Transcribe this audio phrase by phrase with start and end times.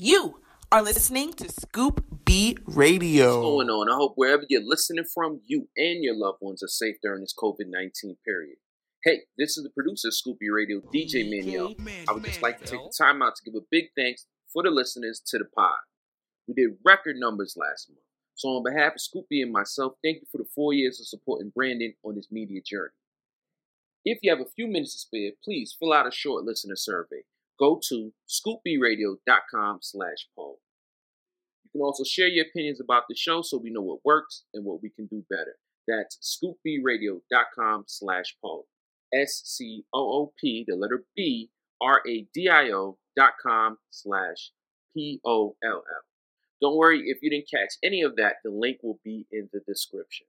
[0.00, 0.38] You
[0.70, 3.30] are listening to Scoop B Radio.
[3.30, 3.90] What's going on?
[3.90, 7.34] I hope wherever you're listening from, you and your loved ones are safe during this
[7.36, 8.58] COVID 19 period.
[9.02, 11.74] Hey, this is the producer of Scoop B Radio, DJ Manuel.
[12.08, 14.62] I would just like to take the time out to give a big thanks for
[14.62, 15.78] the listeners to the pod.
[16.46, 17.98] We did record numbers last month.
[18.36, 21.08] So, on behalf of Scoop B and myself, thank you for the four years of
[21.08, 22.94] supporting Brandon on his media journey.
[24.04, 27.22] If you have a few minutes to spare, please fill out a short listener survey.
[27.58, 30.60] Go to scoopbradio.com slash poll.
[31.64, 34.64] You can also share your opinions about the show so we know what works and
[34.64, 35.56] what we can do better.
[35.86, 38.66] That's scoopbradio.com slash poll.
[39.12, 41.50] S-C-O-O-P, the letter B,
[41.80, 44.50] R-A-D-I-O dot com slash
[44.94, 45.82] P-O-L-L.
[46.60, 49.60] Don't worry if you didn't catch any of that, the link will be in the
[49.66, 50.26] description.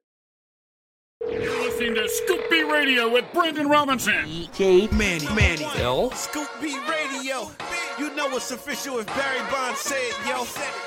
[1.21, 4.13] You're listening to Scoop B Radio with Brandon Robinson.
[4.25, 6.11] DJ Manny, Manny, L.
[6.11, 6.98] Scoop B Radio.
[7.21, 10.45] You know it's official if Barry Bonds said, yo.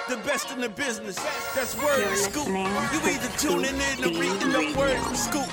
[0.08, 1.16] The best in the business.
[1.54, 2.48] That's word You're Scoop.
[2.48, 5.48] You either tuning in Scoop or reading B the word from Scoop.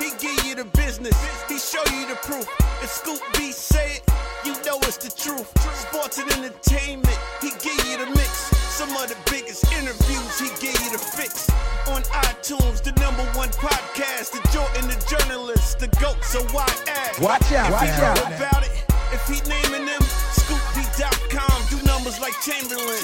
[0.00, 1.14] He give you the business.
[1.48, 2.48] He show you the proof.
[2.82, 4.02] If Scoop B say it,
[4.44, 5.46] you know it's the truth.
[5.88, 7.18] Sports and entertainment.
[7.40, 8.30] He give you the mix.
[8.74, 10.38] Some of the biggest interviews.
[10.40, 11.48] He give you the fix.
[11.94, 14.32] On iTunes, the number one podcast.
[14.32, 16.18] The Jordan, the journalist, the GOAT.
[16.24, 17.20] So why ask?
[17.20, 18.18] Watch out, watch out.
[18.18, 20.02] about it, if he naming them,
[20.38, 23.02] scoopb.com, do numbers like Chamberlain.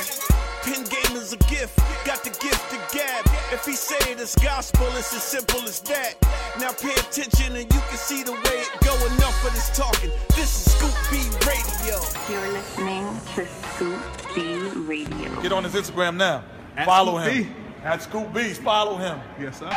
[0.65, 3.25] Pin game is a gift, got the gift to gab.
[3.53, 6.15] If he say it's gospel, it's as simple as that.
[6.61, 8.95] Now pay attention and you can see the way it go.
[9.07, 10.11] Enough of this talking.
[10.37, 11.17] This is Scoop B
[11.47, 11.99] Radio.
[12.29, 14.01] You're listening to Scoop
[14.35, 15.43] B Radio.
[15.43, 16.45] Get on his Instagram now.
[16.85, 17.55] Follow him.
[17.83, 19.19] At Scoop Beats, follow him.
[19.41, 19.71] Yes, sir.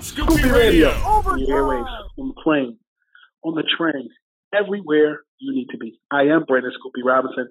[0.00, 0.90] Scoop B Radio.
[0.90, 2.78] the airwaves, on the plane,
[3.42, 4.08] on the train,
[4.54, 6.00] everywhere you need to be.
[6.10, 7.48] I am Brandon Scoopy Robinson.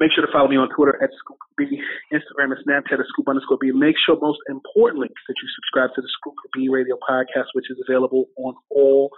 [0.00, 1.82] Make sure to follow me on Twitter at Scoop B,
[2.14, 3.72] Instagram and Snapchat at Scoop underscore B.
[3.74, 7.82] Make sure, most importantly, that you subscribe to the Scoop B Radio podcast, which is
[7.82, 9.10] available on all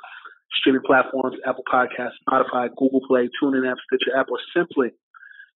[0.57, 4.97] streaming platforms, Apple Podcasts, Spotify, Google Play, TuneIn app, Stitcher app, or simply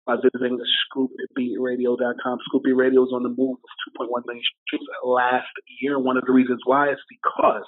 [0.05, 2.37] by visiting the scoopbradio.com.
[2.47, 5.47] Scoop B Radio is on the move with 2.1 million streams last
[5.79, 5.97] year.
[5.99, 7.63] One of the reasons why is because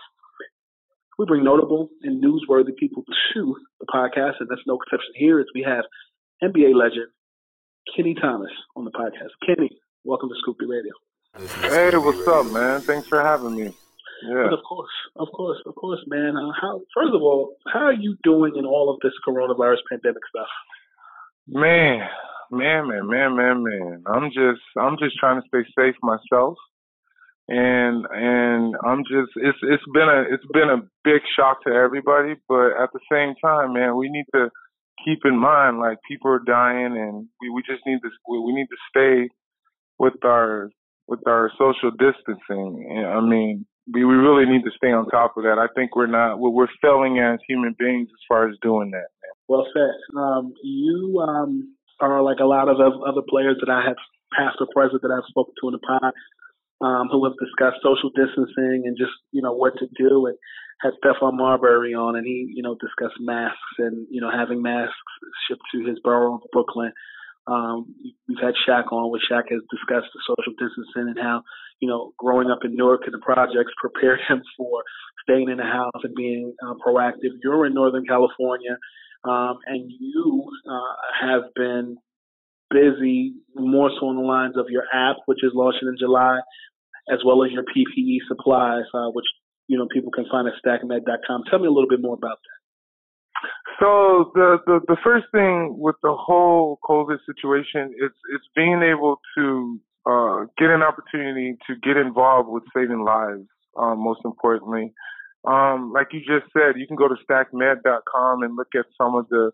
[1.18, 3.04] we bring notable and newsworthy people
[3.34, 5.40] to the podcast, and that's no exception here.
[5.40, 5.86] Is we have
[6.44, 7.08] NBA legend
[7.96, 9.32] Kenny Thomas on the podcast.
[9.46, 9.70] Kenny,
[10.04, 10.92] welcome to Scoop B Radio.
[11.62, 12.82] Hey, what's up, man?
[12.82, 13.74] Thanks for having me.
[14.28, 14.48] Yeah.
[14.50, 16.36] But of course, of course, of course, man.
[16.36, 20.24] Uh, how first of all, how are you doing in all of this coronavirus pandemic
[20.30, 20.48] stuff?
[21.48, 22.08] Man,
[22.52, 24.04] man, man, man, man, man.
[24.08, 26.58] I'm just I'm just trying to stay safe myself.
[27.48, 32.34] And and I'm just it's it's been a it's been a big shock to everybody,
[32.50, 34.50] but at the same time, man, we need to
[35.06, 38.66] keep in mind like people are dying and we, we just need to we, need
[38.66, 39.30] to stay
[40.00, 40.72] with our
[41.08, 42.90] with our social distancing.
[42.90, 45.60] And, I mean, we, we really need to stay on top of that.
[45.60, 49.08] I think we're not we're, we're failing as human beings as far as doing that.
[49.48, 50.18] Well said.
[50.18, 53.98] Um, you um, are like a lot of other players that I have,
[54.34, 56.14] past or present, that I've spoken to in the pod,
[56.82, 60.28] um, who have discussed social distancing and just you know what to do.
[60.28, 60.38] And
[60.82, 64.96] had Stephon Marbury on, and he you know discussed masks and you know having masks
[65.48, 66.92] shipped to his borough of Brooklyn.
[67.48, 67.94] Um,
[68.28, 71.44] we've had Shaq on, where Shaq has discussed the social distancing and how,
[71.80, 74.82] you know, growing up in Newark and the projects prepared him for
[75.22, 77.38] staying in the house and being uh, proactive.
[77.44, 78.78] You're in Northern California,
[79.24, 81.98] um, and you uh, have been
[82.72, 86.40] busy more so on the lines of your app, which is launching in July,
[87.12, 89.26] as well as your PPE supplies, uh, which
[89.68, 91.44] you know people can find at stackmed.com.
[91.50, 92.60] Tell me a little bit more about that.
[93.80, 99.20] So the, the the first thing with the whole COVID situation is it's being able
[99.38, 103.48] to uh, get an opportunity to get involved with saving lives.
[103.78, 104.94] Um, most importantly,
[105.46, 109.28] um, like you just said, you can go to stackmed.com and look at some of
[109.30, 109.52] the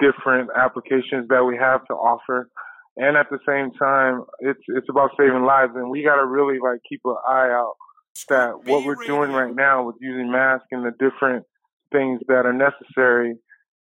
[0.00, 2.48] different applications that we have to offer.
[2.96, 6.58] And at the same time, it's it's about saving lives, and we got to really
[6.58, 7.74] like keep an eye out
[8.28, 11.44] that what we're doing right now with using masks and the different
[11.92, 13.36] things that are necessary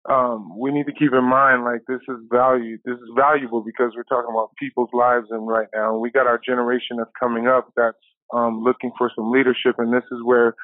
[0.09, 3.93] um, we need to keep in mind like this is value this is valuable because
[3.95, 5.97] we're talking about people's lives and right now.
[5.97, 7.97] We got our generation that's coming up that's
[8.33, 9.75] um, looking for some leadership.
[9.77, 10.55] And this is where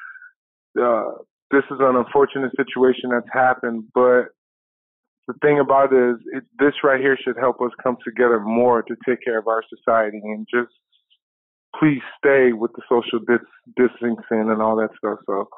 [0.80, 1.12] uh,
[1.50, 4.28] this is an unfortunate situation that's happened but
[5.26, 8.82] the thing about it is it, this right here should help us come together more
[8.82, 10.72] to take care of our society and just
[11.78, 15.48] please stay with the social dis- distancing and all that stuff so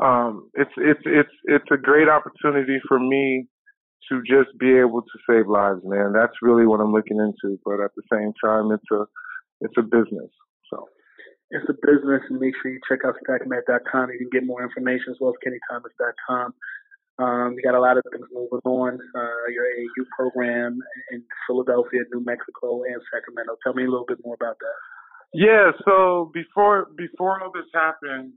[0.00, 3.48] um, it's it's it's it's a great opportunity for me
[4.10, 6.12] to just be able to save lives, man.
[6.12, 7.58] That's really what I'm looking into.
[7.64, 9.06] But at the same time, it's a
[9.60, 10.30] it's a business.
[10.70, 10.84] So
[11.50, 14.10] it's a business, and make sure you check out stackmed.com.
[14.12, 16.52] You can get more information as well as kennythomas.com.
[17.18, 18.98] Um, you got a lot of things moving on.
[19.14, 20.78] Uh, your AAU program
[21.12, 23.56] in Philadelphia, New Mexico, and Sacramento.
[23.64, 24.78] Tell me a little bit more about that.
[25.32, 25.72] Yeah.
[25.84, 28.34] So before before all this happened,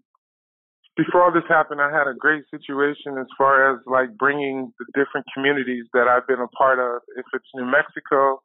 [0.96, 4.86] before all this happened, I had a great situation as far as like bringing the
[4.96, 7.02] different communities that I've been a part of.
[7.18, 8.42] If it's New Mexico,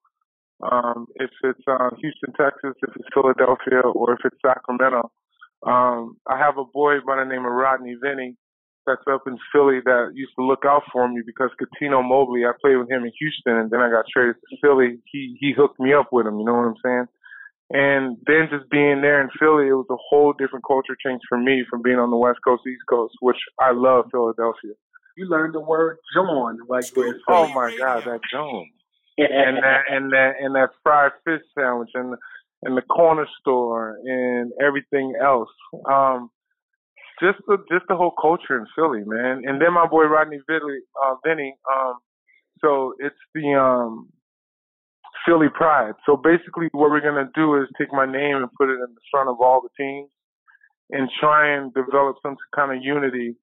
[0.63, 5.11] um, if it's uh, Houston, Texas, if it's Philadelphia, or if it's Sacramento.
[5.67, 8.37] Um, I have a boy by the name of Rodney Vinny
[8.87, 12.53] that's up in Philly that used to look out for me because Cuttino Mobley, I
[12.61, 14.99] played with him in Houston and then I got traded to Philly.
[15.11, 17.07] He he hooked me up with him, you know what I'm saying?
[17.71, 21.39] And then just being there in Philly, it was a whole different culture change for
[21.39, 24.73] me from being on the West Coast, East Coast, which I love Philadelphia.
[25.17, 27.15] You learned the word jawn, like this.
[27.29, 28.69] Oh my God, that jawn.
[29.19, 32.17] and that and that and that fried fish sandwich and
[32.63, 35.51] and the corner store and everything else.
[35.91, 36.31] Um
[37.21, 39.43] just the just the whole culture in Philly, man.
[39.45, 41.95] And then my boy Rodney Vinny, uh, Vinny um
[42.61, 44.09] so it's the um
[45.27, 45.95] Philly pride.
[46.07, 49.05] So basically, what we're gonna do is take my name and put it in the
[49.11, 50.11] front of all the teams,
[50.91, 53.37] and try and develop some kind of unity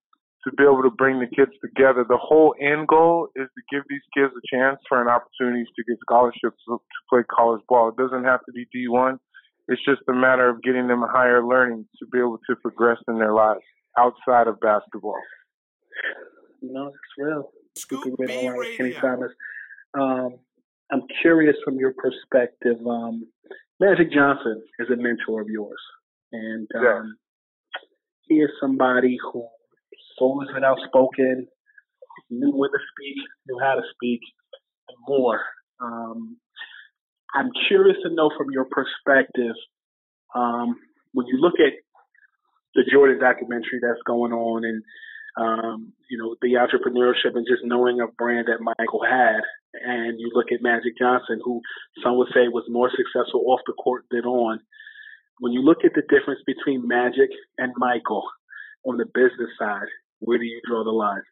[0.44, 2.04] to be able to bring the kids together.
[2.08, 5.84] The whole end goal is to give these kids a chance for an opportunity to
[5.84, 7.90] get scholarships to play college ball.
[7.90, 9.18] It doesn't have to be D1.
[9.72, 12.98] It's just a matter of getting them a higher learning to be able to progress
[13.08, 13.62] in their lives
[13.98, 15.16] outside of basketball.
[16.62, 17.52] No, it's real.
[17.78, 18.28] Scoop B
[18.76, 19.32] Kenny Thomas.
[19.98, 20.36] Um,
[20.92, 22.86] I'm curious from your perspective.
[22.86, 23.28] Um,
[23.80, 25.80] Magic Johnson is a mentor of yours,
[26.34, 27.84] and um, yes.
[28.28, 29.48] he is somebody who
[30.20, 31.48] always been outspoken,
[32.30, 33.16] knew when to speak,
[33.48, 34.20] knew how to speak,
[34.90, 35.40] and more.
[35.80, 36.38] Um,
[37.34, 39.56] I'm curious to know from your perspective
[40.36, 40.76] um,
[41.14, 41.74] when you look at
[42.76, 44.84] the Jordan documentary that's going on, and
[45.38, 49.42] um, you know the entrepreneurship and just knowing a brand that Michael had
[49.74, 51.62] and you look at Magic Johnson, who
[52.04, 54.60] some would say was more successful off the court than on.
[55.40, 58.24] When you look at the difference between Magic and Michael
[58.86, 59.88] on the business side,
[60.20, 61.24] where do you draw the line?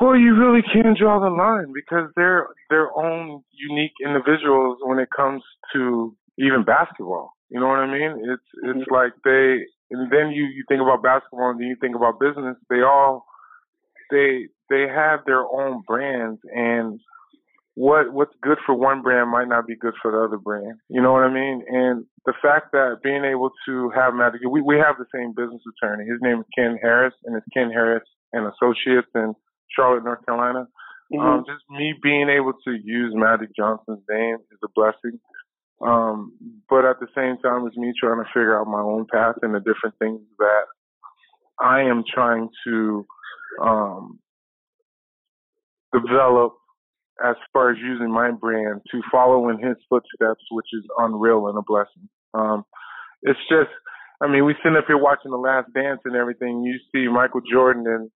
[0.00, 5.08] Well, you really can't draw the line because they're their own unique individuals when it
[5.14, 7.32] comes to even basketball.
[7.48, 8.22] You know what I mean?
[8.24, 8.94] It's it's mm-hmm.
[8.94, 12.56] like they and then you you think about basketball and then you think about business.
[12.68, 13.24] They all
[14.10, 17.00] they they have their own brands and
[17.74, 20.78] what what's good for one brand might not be good for the other brand.
[20.88, 21.62] You know what I mean?
[21.68, 25.62] And the fact that being able to have Magic, we we have the same business
[25.72, 26.04] attorney.
[26.04, 29.34] His name is Ken Harris, and it's Ken Harris and Associates in
[29.76, 30.66] Charlotte, North Carolina.
[31.12, 31.20] Mm-hmm.
[31.20, 35.20] Um, just me being able to use Magic Johnson's name is a blessing.
[35.80, 36.32] Um,
[36.68, 39.54] but at the same time, it's me trying to figure out my own path and
[39.54, 40.64] the different things that
[41.60, 43.06] I am trying to
[43.62, 44.18] um,
[45.92, 46.54] develop
[47.24, 51.58] as far as using my brand to follow in his footsteps, which is unreal and
[51.58, 52.08] a blessing.
[52.34, 52.64] Um,
[53.22, 53.70] it's just,
[54.20, 56.62] I mean, we sitting up here watching The Last Dance and everything.
[56.62, 58.10] You see Michael Jordan and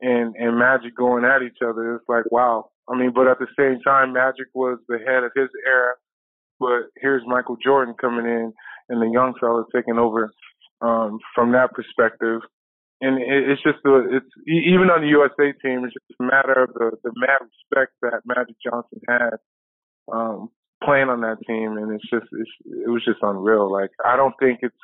[0.00, 1.96] and and Magic going at each other.
[1.96, 2.70] It's like wow.
[2.88, 5.94] I mean, but at the same time, Magic was the head of his era.
[6.58, 8.52] But here's Michael Jordan coming in,
[8.88, 10.32] and the young fella taking over
[10.80, 12.40] um, from that perspective.
[13.00, 16.64] And it, it's just a, it's even on the USA team, it's just a matter
[16.64, 19.38] of the the mad respect that Magic Johnson had
[20.10, 20.48] um,
[20.82, 23.70] playing on that team, and it's just it's, it was just unreal.
[23.70, 24.82] Like I don't think it's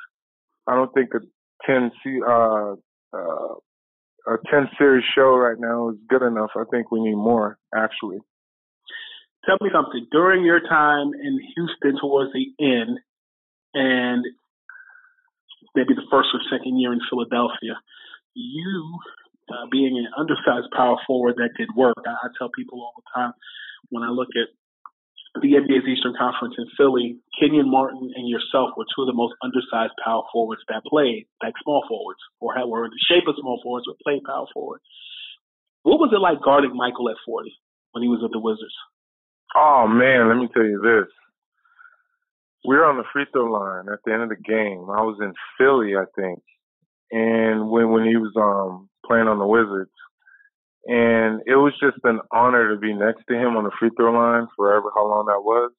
[0.67, 1.19] I don't think a
[1.65, 1.91] ten
[2.25, 2.75] uh,
[3.13, 3.55] uh,
[4.27, 6.51] a 10 series show right now is good enough.
[6.55, 8.19] I think we need more, actually.
[9.45, 10.07] Tell me something.
[10.11, 12.99] During your time in Houston towards the end,
[13.73, 14.25] and
[15.75, 17.77] maybe the first or second year in Philadelphia,
[18.33, 18.97] you
[19.49, 21.95] uh, being an undersized power forward that did work.
[22.05, 23.33] I, I tell people all the time
[23.89, 24.49] when I look at
[25.41, 29.35] the NBA's Eastern Conference in Philly, Kenyon Martin and yourself were two of the most
[29.43, 33.35] undersized power forwards that played, like small forwards, or had, were in the shape of
[33.39, 34.79] small forwards, but played power forward.
[35.83, 37.51] What was it like guarding Michael at 40
[37.91, 38.73] when he was with the Wizards?
[39.55, 41.11] Oh, man, let me tell you this.
[42.67, 44.89] We were on the free throw line at the end of the game.
[44.89, 46.41] I was in Philly, I think.
[47.11, 49.93] And when when he was um playing on the Wizards,
[50.85, 54.13] and it was just an honor to be next to him on the free throw
[54.13, 55.71] line forever how long that was.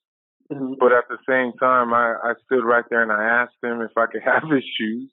[0.53, 0.75] Mm-hmm.
[0.79, 3.93] But at the same time, I, I stood right there and I asked him if
[3.97, 5.11] I could have his shoes.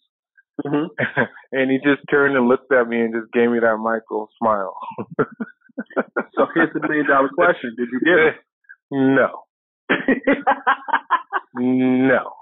[0.66, 0.88] Mm-hmm.
[1.52, 4.76] and he just turned and looked at me and just gave me that Michael smile.
[5.18, 8.36] so here's the million dollar question: Did you get it?
[8.92, 9.44] No.
[11.56, 12.34] no.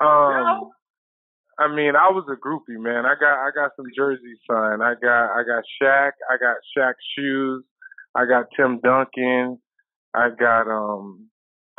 [0.00, 0.72] Um, no.
[1.58, 3.06] I mean, I was a groupie, man.
[3.06, 4.82] I got I got some jerseys signed.
[4.82, 6.12] I got I got Shaq.
[6.30, 7.64] I got Shaq's shoes.
[8.14, 9.58] I got Tim Duncan.
[10.14, 11.28] I got um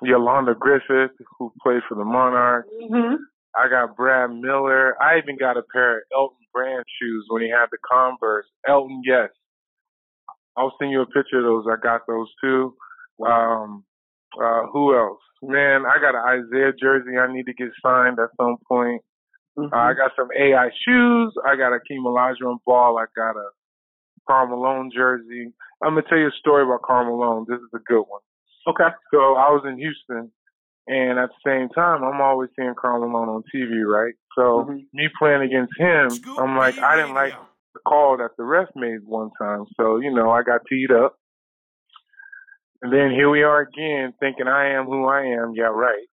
[0.01, 2.69] Yolanda Griffith, who played for the Monarchs.
[2.83, 3.15] Mm-hmm.
[3.55, 5.01] I got Brad Miller.
[5.01, 8.45] I even got a pair of Elton Brand shoes when he had the Converse.
[8.67, 9.29] Elton, yes.
[10.57, 11.65] I'll send you a picture of those.
[11.69, 12.75] I got those too.
[13.25, 13.83] Um,
[14.41, 15.19] uh, who else?
[15.41, 19.01] Man, I got an Isiah jersey I need to get signed at some point.
[19.57, 19.73] Mm-hmm.
[19.73, 21.33] Uh, I got some AI shoes.
[21.45, 22.97] I got a Keem Olajuwon ball.
[22.97, 23.49] I got a
[24.27, 25.53] Karl Malone jersey.
[25.83, 27.45] I'm gonna tell you a story about Karl Malone.
[27.47, 28.21] This is a good one.
[28.67, 28.89] Okay.
[29.11, 30.31] So I was in Houston,
[30.87, 34.13] and at the same time, I'm always seeing Karl Malone on TV, right?
[34.35, 34.79] So mm-hmm.
[34.93, 37.33] me playing against him, I'm like, I didn't like
[37.73, 39.65] the call that the ref made one time.
[39.77, 41.15] So you know, I got teed up,
[42.81, 45.53] and then here we are again, thinking I am who I am.
[45.55, 46.07] Yeah, right.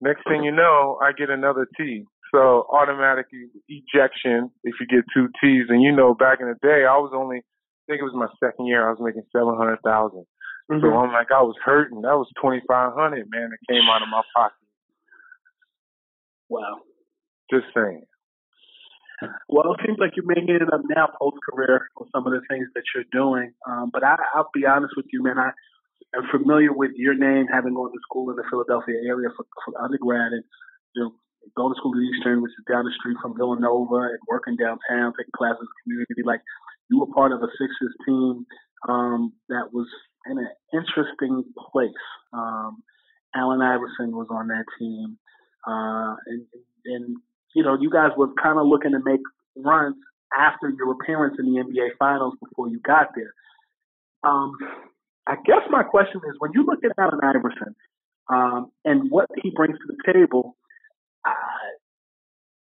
[0.00, 2.04] Next thing you know, I get another tee.
[2.32, 3.26] So automatic
[3.68, 5.68] ejection if you get two T's.
[5.68, 8.32] And you know, back in the day, I was only, I think it was my
[8.40, 10.80] second year, I was making 700000 mm-hmm.
[10.80, 12.00] So I'm like, I was hurting.
[12.02, 14.56] That was 2500 man, that came out of my pocket.
[16.48, 16.80] Wow.
[17.52, 18.04] Just saying.
[19.48, 22.42] Well, it seems like you're making it up now post career with some of the
[22.48, 23.52] things that you're doing.
[23.68, 25.38] Um, but I, I'll be honest with you, man.
[25.38, 25.52] I
[26.16, 29.80] am familiar with your name, having gone to school in the Philadelphia area for, for
[29.80, 30.44] undergrad, and
[30.94, 31.12] you know,
[31.56, 35.60] to school Eastern, which is down the street from Villanova, and working downtown, taking classes
[35.60, 36.22] in the community.
[36.24, 36.40] Like
[36.88, 38.46] you were part of a Sixers team
[38.88, 39.88] um, that was
[40.26, 42.04] in an interesting place.
[42.32, 42.82] Um,
[43.34, 45.18] Allen Iverson was on that team,
[45.66, 46.46] uh, and,
[46.86, 47.16] and
[47.54, 49.20] you know you guys were kind of looking to make
[49.56, 49.96] runs
[50.36, 53.34] after your appearance in the NBA Finals before you got there.
[54.24, 54.52] Um,
[55.26, 57.74] I guess my question is, when you look at Allen Iverson
[58.32, 60.56] um, and what he brings to the table,
[61.26, 61.32] uh,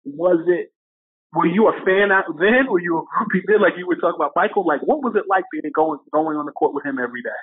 [0.05, 0.73] was it?
[1.35, 2.71] Were you a fan out then?
[2.71, 3.61] Were you a groupie then?
[3.61, 4.67] Like you were talking about Michael.
[4.67, 7.41] Like what was it like being going going on the court with him every day?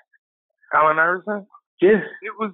[0.74, 1.46] Allen Iverson.
[1.82, 2.54] Yeah, it was.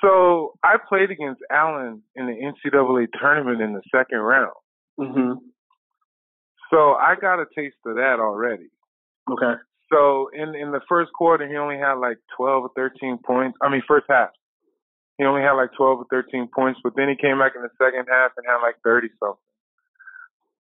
[0.00, 4.52] So I played against Allen in the NCAA tournament in the second round.
[5.00, 5.32] Mm-hmm.
[6.70, 8.68] So I got a taste of that already.
[9.30, 9.60] Okay.
[9.92, 13.58] So in in the first quarter, he only had like twelve or thirteen points.
[13.62, 14.30] I mean, first half.
[15.18, 17.74] He only had like 12 or 13 points, but then he came back in the
[17.76, 19.42] second half and had like 30 something.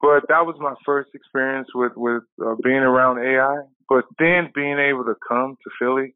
[0.01, 3.63] But that was my first experience with with uh, being around AI.
[3.89, 6.15] But then being able to come to Philly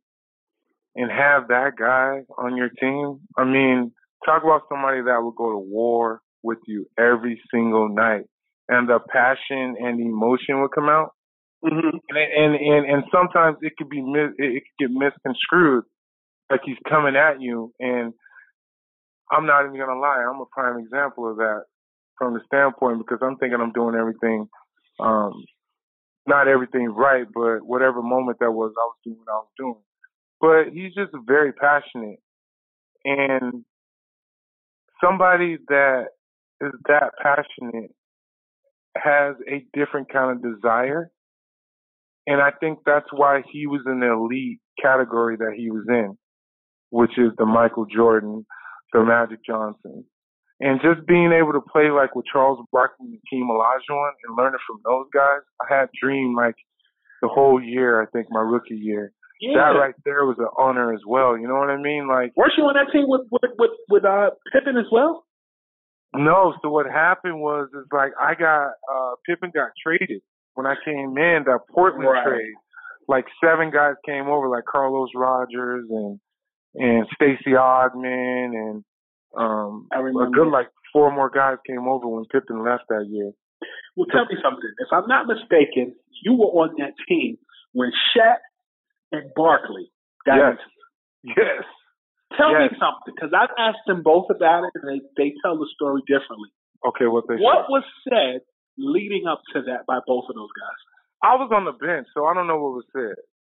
[0.95, 3.91] and have that guy on your team, I mean,
[4.25, 8.25] talk about somebody that would go to war with you every single night,
[8.67, 11.13] and the passion and the emotion would come out.
[11.63, 11.97] Mm-hmm.
[12.09, 15.83] And, and and and sometimes it could be mis- it could get misconstrued,
[16.49, 18.13] like he's coming at you and
[19.31, 21.63] I'm not even gonna lie, I'm a prime example of that
[22.17, 24.47] from the standpoint because I'm thinking I'm doing everything,
[24.99, 25.33] um,
[26.27, 29.81] not everything right, but whatever moment that was, I was doing what I was doing.
[30.41, 32.19] But he's just very passionate,
[33.05, 33.65] and
[35.03, 36.05] somebody that
[36.61, 37.91] is that passionate
[38.97, 41.11] has a different kind of desire.
[42.27, 46.17] And I think that's why he was in the elite category that he was in,
[46.89, 48.45] which is the Michael Jordan,
[48.93, 50.05] the Magic Johnson.
[50.61, 54.59] And just being able to play like with Charles Barkley and Hakeem Olajuwon and learning
[54.67, 56.55] from those guys, I had dreamed like
[57.21, 59.13] the whole year, I think my rookie year.
[59.39, 59.53] Yeah.
[59.71, 61.37] That right there was an honor as well.
[61.37, 62.09] You know what I mean?
[62.09, 65.23] Like Weren't you on that team with with with, with uh, Pippen as well?
[66.13, 70.21] No, so what happened was is like I got uh Pippen got traded
[70.55, 72.25] when I came in that Portland Right.
[72.25, 72.53] trade.
[73.07, 76.19] Like seven guys came over, like Carlos Rogers and
[76.75, 78.83] and Stacey Augmon and
[79.37, 80.27] um I a remember.
[80.27, 83.31] a good like four more guys came over when Pippen left that year.
[83.95, 84.71] Well, tell me something.
[84.79, 87.37] If I'm not mistaken, you were on that team
[87.73, 88.37] when Shaq
[89.11, 89.91] and Barkley
[90.25, 90.57] got Yes.
[90.57, 91.37] into it.
[91.37, 91.63] Yes.
[92.37, 92.71] Tell Yes.
[92.71, 96.01] me something, because I've asked them both about it, and they, they tell the story
[96.07, 96.49] differently.
[96.85, 97.69] Okay, what they What said.
[97.69, 98.41] was said
[98.77, 100.79] leading up to that by both of those guys?
[101.21, 103.17] I was on the bench, so I don't know what was said.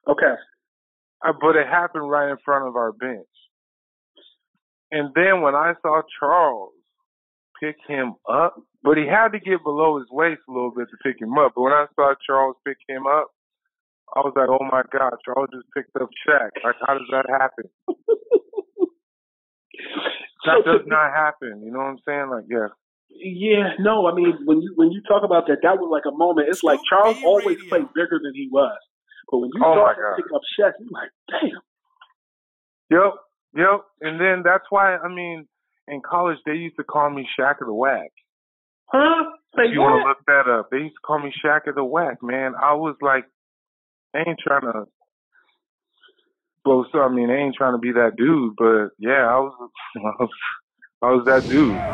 [0.08, 0.34] Okay.
[1.26, 3.26] Uh, but it happened right in front of our bench.
[4.90, 6.72] And then when I saw Charles
[7.62, 10.96] pick him up, but he had to get below his waist a little bit to
[11.04, 11.52] pick him up.
[11.54, 13.28] But when I saw Charles pick him up,
[14.16, 16.50] I was like, oh my God, Charles just picked up Shaq.
[16.64, 17.70] Like, how does that happen?
[20.46, 21.62] that does not happen.
[21.64, 22.30] You know what I'm saying?
[22.30, 22.68] Like, yeah.
[23.12, 26.16] Yeah, no, I mean when you when you talk about that, that was like a
[26.16, 26.48] moment.
[26.48, 28.78] It's like Charles always played bigger than he was,
[29.30, 31.60] but when you Oh, saw my pick up Shaq, you're like, damn.
[32.90, 33.14] Yep,
[33.56, 33.80] yep.
[34.00, 35.46] And then that's why, I mean,
[35.88, 38.08] in college, they used to call me Shaq of the WAC.
[38.92, 39.30] Huh?
[39.56, 41.74] Say If you want to look that up, they used to call me Shaq of
[41.74, 42.54] the WAC, man.
[42.60, 43.24] I was like,
[44.14, 44.84] I ain't trying to
[46.64, 49.70] blow so I mean, I ain't trying to be that dude, but yeah, I was,
[49.96, 50.30] I was,
[51.02, 51.84] I was that dude.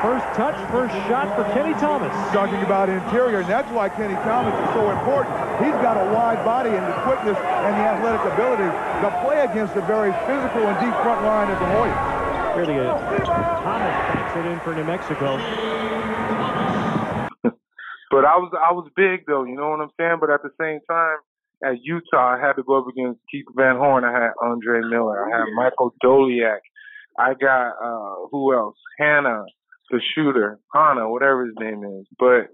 [0.00, 2.08] First touch, first shot for Kenny Thomas.
[2.32, 5.36] Talking about interior, and that's why Kenny Thomas is so important.
[5.60, 9.76] He's got a wide body and the quickness and the athletic ability to play against
[9.76, 12.00] a very physical and deep front line of the Warriors.
[12.56, 12.96] Here they go.
[13.28, 15.36] Thomas backs it in for New Mexico.
[18.10, 20.16] But I was, I was big though, you know what I'm saying?
[20.18, 21.18] But at the same time,
[21.62, 24.04] at Utah, I had to go up against Keith Van Horn.
[24.04, 25.32] I had Andre Miller.
[25.32, 26.58] I had Michael Doleac.
[27.16, 28.74] I got uh who else?
[28.98, 29.44] Hanno,
[29.90, 32.06] the shooter, Hanno, whatever his name is.
[32.18, 32.48] But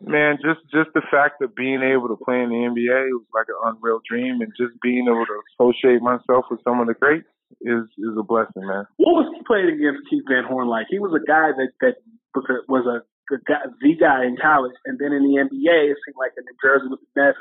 [0.00, 3.46] man, just just the fact of being able to play in the NBA was like
[3.48, 7.28] an unreal dream, and just being able to associate myself with some of the greats
[7.60, 8.84] is is a blessing, man.
[8.96, 10.86] What was he playing against Keith Van Horn like?
[10.88, 11.94] He was a guy that that
[12.34, 15.78] was a, was a the guy, the guy in college, and then in the NBA,
[15.94, 17.38] it seemed like in New Jersey with the Nets,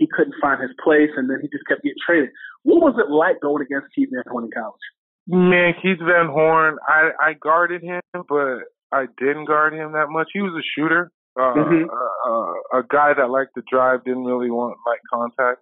[0.00, 2.32] he couldn't find his place, and then he just kept getting traded.
[2.64, 4.86] What was it like going against Keith Van Horn in college?
[5.30, 10.28] Man, Keith Van Horn, I I guarded him, but I didn't guard him that much.
[10.32, 11.84] He was a shooter, uh, Mhm.
[11.84, 15.60] uh, uh, a guy that liked to drive, didn't really want like contact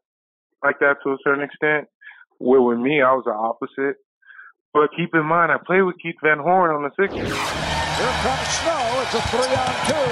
[0.63, 1.89] like that to a certain extent.
[2.39, 3.97] Where with me, I was the opposite.
[4.73, 7.27] But keep in mind, I played with Keith Van Horn on the Sixers.
[7.27, 9.03] Here comes Snow.
[9.03, 10.11] It's a three on two.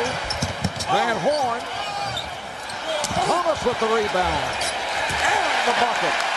[0.90, 1.60] Van Horn.
[3.22, 4.50] Thomas with the rebound.
[5.22, 6.33] And the bucket.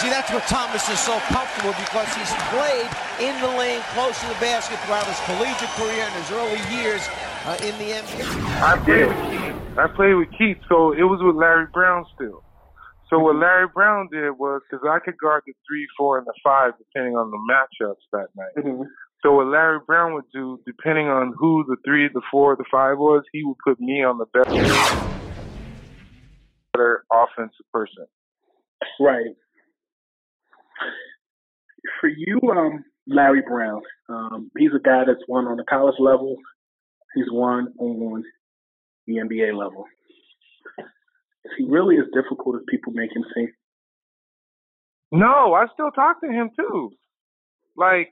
[0.00, 2.88] See, that's what Thomas is so comfortable because he's played
[3.20, 7.06] in the lane close to the basket throughout his collegiate career and his early years
[7.44, 8.26] uh, in the NBA.
[8.62, 9.78] I played with Keith.
[9.78, 12.42] I played with Keith, so it was with Larry Brown still.
[13.10, 16.32] So what Larry Brown did was because I could guard the three, four, and the
[16.42, 18.86] five depending on the matchups that night.
[19.22, 22.98] So what Larry Brown would do, depending on who the three, the four, the five
[22.98, 24.50] was, he would put me on the best,
[26.72, 28.06] better offensive person.
[28.98, 29.36] Right.
[32.00, 36.36] For you, um, Larry Brown, um, he's a guy that's won on the college level.
[37.14, 38.24] He's won on
[39.06, 39.84] the NBA level.
[41.44, 43.48] Is he really as difficult as people make him seem?
[45.10, 46.90] No, I still talk to him too.
[47.76, 48.10] Like,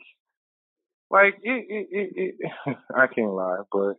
[1.11, 3.94] like it, it, it, it I can't lie, but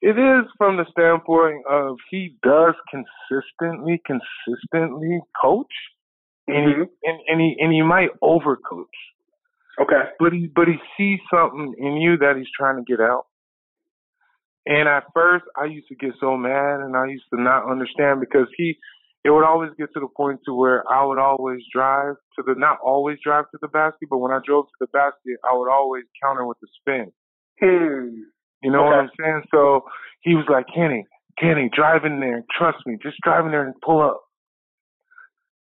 [0.00, 5.72] it is from the standpoint of he does consistently, consistently coach,
[6.52, 8.86] and he, and, and he and he might overcoach.
[9.80, 10.10] Okay.
[10.18, 13.26] But he but he sees something in you that he's trying to get out.
[14.66, 18.20] And at first, I used to get so mad, and I used to not understand
[18.20, 18.76] because he,
[19.24, 22.54] it would always get to the point to where I would always drive to the,
[22.56, 25.70] not always drive to the basket, but when I drove to the basket, I would
[25.70, 27.10] always counter with the spin.
[27.58, 28.20] Hmm.
[28.62, 29.42] You know what I'm saying?
[29.50, 29.84] So
[30.20, 31.06] he was like, Kenny,
[31.38, 32.44] Kenny, drive in there.
[32.56, 32.98] Trust me.
[33.02, 34.20] Just drive in there and pull up.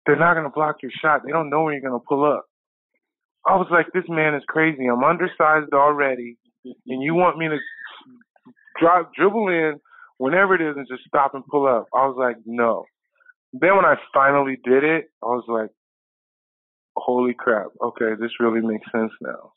[0.07, 1.23] They're not going to block your shot.
[1.25, 2.47] They don't know when you're going to pull up.
[3.47, 4.87] I was like, this man is crazy.
[4.87, 7.59] I'm undersized already, and you want me to
[8.81, 9.81] drop, dribble in
[10.19, 11.87] whenever it is and just stop and pull up.
[11.95, 12.85] I was like, no.
[13.53, 15.71] Then when I finally did it, I was like,
[16.97, 17.69] holy crap.
[17.83, 19.53] Okay, this really makes sense now.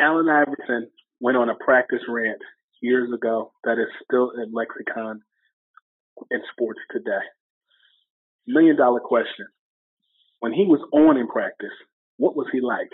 [0.00, 2.40] Allen Iverson went on a practice rant
[2.80, 5.22] years ago that is still in lexicon
[6.30, 7.24] in sports today.
[8.46, 9.46] Million dollar question.
[10.40, 11.74] When he was on in practice,
[12.18, 12.90] what was he like?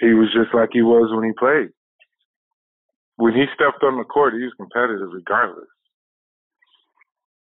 [0.00, 1.70] He was just like he was when he played.
[3.16, 5.68] When he stepped on the court, he was competitive regardless.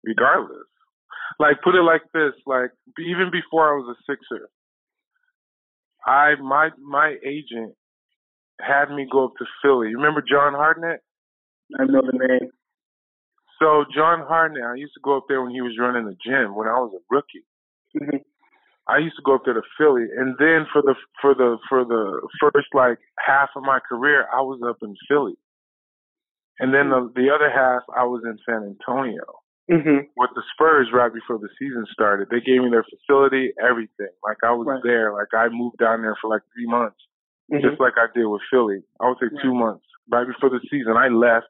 [0.05, 0.68] Regardless.
[1.38, 4.48] Like put it like this, like even before I was a Sixer,
[6.07, 7.74] I my my agent
[8.61, 9.90] had me go up to Philly.
[9.90, 11.00] You remember John Hartnett?
[11.79, 12.50] I know the name.
[13.59, 16.55] So John Hartnett, I used to go up there when he was running the gym
[16.55, 17.45] when I was a rookie.
[17.97, 18.19] Mm-hmm.
[18.88, 21.85] I used to go up there to Philly, and then for the for the for
[21.85, 25.35] the first like half of my career, I was up in Philly,
[26.61, 29.25] and then the the other half I was in San Antonio
[29.71, 30.07] mm-hmm.
[30.16, 32.29] with the Spurs right before the season started.
[32.31, 34.12] They gave me their facility, everything.
[34.23, 34.83] Like I was Right.
[34.85, 35.12] there.
[35.12, 37.01] Like I moved down there for like three months,
[37.51, 37.62] Mhm.
[37.62, 38.85] just like I did with Philly.
[39.01, 40.97] I would say two months right before the season.
[40.97, 41.49] I left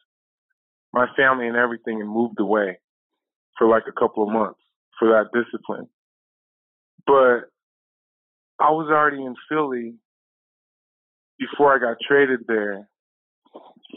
[0.96, 2.78] my family and everything and moved away
[3.58, 4.58] for like a couple of months
[4.98, 5.88] for that discipline.
[7.06, 7.52] But
[8.58, 9.94] I was already in Philly
[11.38, 12.88] before I got traded there.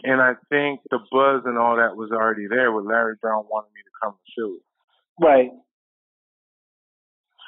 [0.03, 3.71] And I think the buzz and all that was already there with Larry Brown wanting
[3.73, 4.59] me to come to Philly.
[5.21, 5.51] Right.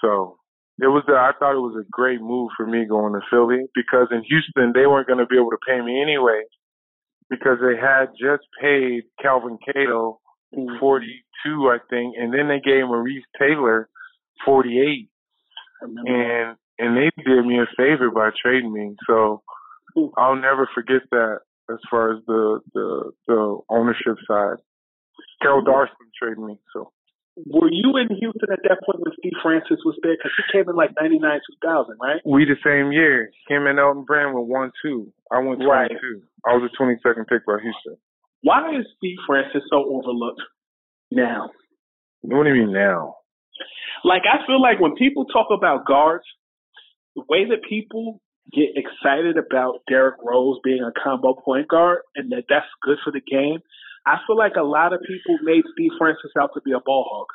[0.02, 0.38] So
[0.80, 4.08] it was I thought it was a great move for me going to Philly because
[4.12, 6.42] in Houston they weren't going to be able to pay me anyway
[7.32, 10.20] because they had just paid Kelvin Cato
[10.54, 10.80] Mm-hmm.
[10.82, 13.88] 42 I think and then they gave Maurice Taylor
[14.44, 15.08] 48
[15.82, 18.96] and and they did me a favor by trading me.
[19.08, 19.44] So
[20.18, 21.40] I'll never forget that
[21.70, 24.58] as far as the the the ownership side.
[25.42, 26.92] Carroll Dawson traded me so
[27.38, 30.14] Were you in Houston at that point when Steve Francis was there?
[30.18, 31.22] Because he came in like 99,
[31.64, 32.20] 2000, right?
[32.26, 33.32] We the same year.
[33.48, 35.14] Him and Elton Brand were one two.
[35.32, 35.92] I went twenty Right.
[35.92, 36.22] two.
[36.46, 37.96] I was a twenty second pick by Houston.
[38.44, 40.42] Why is Steve Francis so overlooked
[41.10, 41.52] now?
[42.22, 43.16] What do you mean now?
[44.04, 46.26] Like, I feel like when people talk about guards,
[47.16, 48.20] the way that people
[48.52, 53.12] get excited about Derrick Rose being a combo point guard and that that's good for
[53.12, 53.60] the game,
[54.06, 57.06] I feel like a lot of people made Steve Francis out to be a ball
[57.10, 57.28] hog.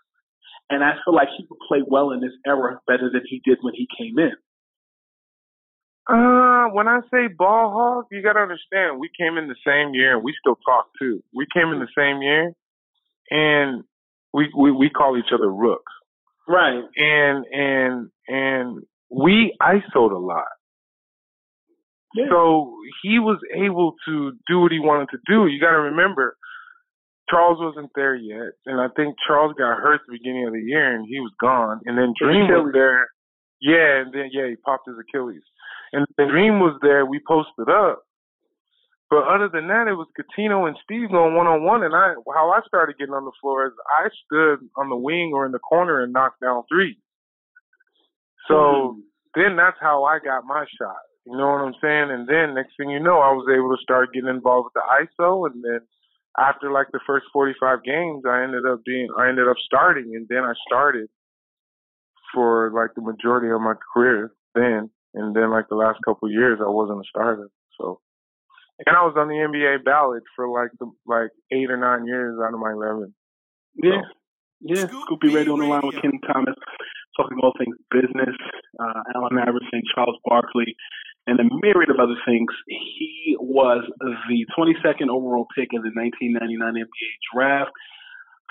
[0.68, 3.58] And I feel like he would play well in this era better than he did
[3.62, 4.32] when he came in.
[6.08, 10.14] Uh, when I say ball hog, you gotta understand we came in the same year
[10.14, 11.22] and we still talk too.
[11.34, 12.52] We came in the same year
[13.30, 13.84] and
[14.32, 15.92] we we, we call each other rooks.
[16.48, 16.82] Right.
[16.96, 20.46] And and and we isoed a lot.
[22.30, 25.46] So he was able to do what he wanted to do.
[25.46, 26.36] You gotta remember
[27.28, 30.62] Charles wasn't there yet, and I think Charles got hurt at the beginning of the
[30.62, 31.80] year, and he was gone.
[31.84, 33.08] And then Dream was there,
[33.60, 35.42] yeah, and then yeah, he popped his Achilles.
[35.92, 37.04] And then Dream was there.
[37.06, 38.06] We posted up,
[39.08, 41.84] but other than that, it was Cuttino and Steve going one on one.
[41.84, 45.30] And I, how I started getting on the floor is I stood on the wing
[45.32, 46.98] or in the corner and knocked down threes.
[48.48, 49.00] So hmm.
[49.34, 51.06] then that's how I got my shot.
[51.24, 52.10] You know what I'm saying?
[52.10, 54.86] And then next thing you know, I was able to start getting involved with the
[54.86, 55.80] ISO, and then
[56.38, 60.26] after like the first 45 games, I ended up being, I ended up starting, and
[60.28, 61.08] then I started
[62.34, 66.32] for like the majority of my career then, and then like the last couple of
[66.32, 67.48] years, I wasn't a starter.
[67.80, 68.00] So,
[68.84, 72.38] and I was on the NBA ballot for like the like eight or nine years
[72.42, 73.14] out of my 11.
[73.82, 74.02] Yeah.
[74.60, 74.86] Yeah.
[74.88, 76.56] Scoop B Radio on the line with Ken Thomas,
[77.16, 78.36] talking all things business,
[78.80, 80.76] uh, Allen Iverson, Charles Barkley,
[81.26, 82.48] and a myriad of other things.
[82.68, 87.72] He was the 22nd overall pick in the 1999 NBA draft.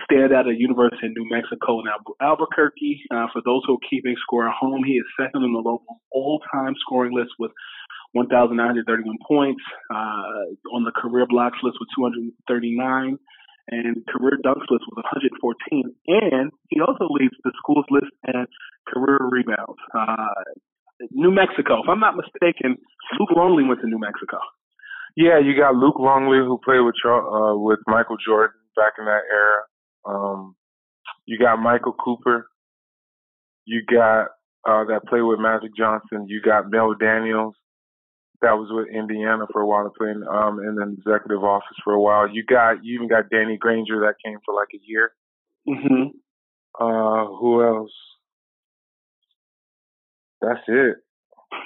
[0.04, 3.08] Stayed at a university in New Mexico in Albu- Albuquerque.
[3.10, 6.04] Uh, for those who are keeping score at home, he is second on the local
[6.12, 7.52] all-time scoring list with
[8.12, 9.64] 1,931 points.
[9.90, 13.18] Uh, on the career blocks list with 239
[13.72, 15.96] and career dunks list with 114.
[16.08, 18.48] And he also leads the schools list and
[18.88, 19.80] career rebounds.
[19.96, 20.44] Uh,
[21.12, 22.78] New Mexico, if I'm not mistaken,
[23.20, 24.38] Luke Longley went to New Mexico.
[25.16, 29.24] Yeah, you got Luke Longley who played with uh, with Michael Jordan back in that
[29.32, 29.62] era.
[30.06, 30.56] Um,
[31.26, 32.48] you got Michael Cooper.
[33.66, 34.28] You got
[34.68, 36.28] uh, that played with Magic Johnson.
[36.28, 37.56] You got Mel Daniels
[38.42, 42.02] that was with Indiana for a while, playing um, in the executive office for a
[42.02, 42.30] while.
[42.30, 45.12] You got you even got Danny Granger that came for like a year.
[45.68, 46.14] Mm-hmm.
[46.80, 47.92] Uh, who else?
[50.46, 50.96] That's it.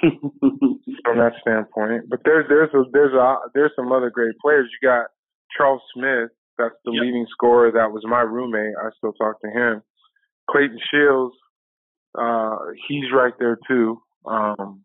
[1.04, 2.08] from that standpoint.
[2.08, 4.70] But there's there's a, there's a there's some other great players.
[4.70, 5.06] You got
[5.56, 7.02] Charles Smith, that's the yep.
[7.02, 7.72] leading scorer.
[7.72, 8.76] That was my roommate.
[8.76, 9.82] I still talk to him.
[10.50, 11.34] Clayton Shields,
[12.18, 12.56] uh,
[12.88, 14.00] he's right there too.
[14.26, 14.84] Um,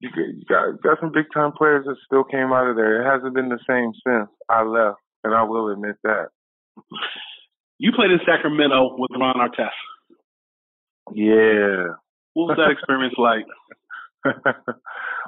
[0.00, 3.00] you, you got got some big time players that still came out of there.
[3.00, 6.28] It hasn't been the same since I left, and I will admit that.
[7.78, 9.70] You played in Sacramento with Ron Artest.
[11.14, 11.94] Yeah.
[12.34, 13.46] What was that experience like?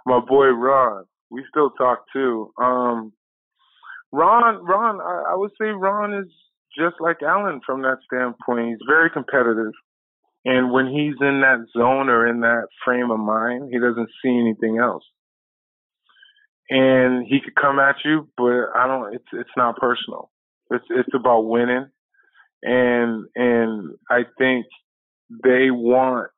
[0.07, 1.05] My boy Ron.
[1.31, 2.53] We still talk too.
[2.61, 3.13] Um,
[4.13, 6.31] Ron, Ron, I, I would say Ron is
[6.77, 8.69] just like Allen from that standpoint.
[8.69, 9.73] He's very competitive.
[10.45, 14.31] And when he's in that zone or in that frame of mind, he doesn't see
[14.31, 15.05] anything else.
[16.71, 19.15] And he could come at you, but I don't.
[19.15, 20.31] It's it's not personal.
[20.71, 21.87] It's it's about winning,
[22.63, 24.67] and and I think
[25.31, 26.29] they want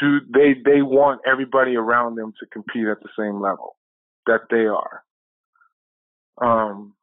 [0.00, 3.76] to they they want everybody around them to compete at the same level
[4.26, 5.02] that they are.
[6.40, 6.94] Um,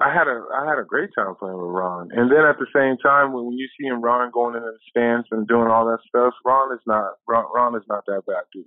[0.00, 2.70] I had a I had a great time playing with Ron, and then at the
[2.74, 5.98] same time, when you see him Ron going into the stands and doing all that
[6.06, 8.66] stuff, Ron is not Ron, Ron is not that bad dude.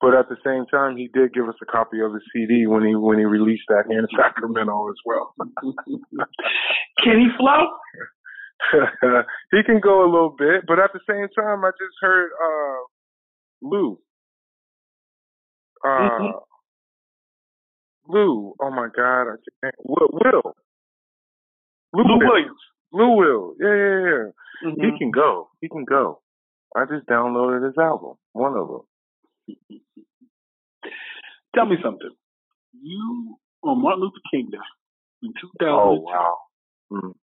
[0.00, 2.86] But at the same time, he did give us a copy of his CD when
[2.86, 5.34] he when he released that in Sacramento as well.
[7.02, 7.66] Can he flow?
[9.52, 12.82] he can go a little bit, but at the same time, I just heard uh,
[13.62, 13.98] Lou.
[15.84, 16.38] Uh, mm-hmm.
[18.08, 19.74] Lou, oh my God, I can't.
[19.84, 20.54] Will, Will.
[21.92, 22.60] Lou, Lou Williams.
[22.92, 24.70] Lou Will, yeah, yeah, yeah.
[24.70, 24.80] Mm-hmm.
[24.80, 25.48] He can go.
[25.60, 26.20] He can go.
[26.76, 28.80] I just downloaded his album, one of them.
[31.54, 32.10] Tell me something.
[32.82, 34.58] You on Martin Luther King Day
[35.22, 35.68] in 2000.
[35.68, 36.36] Oh wow.
[36.92, 37.14] Mm.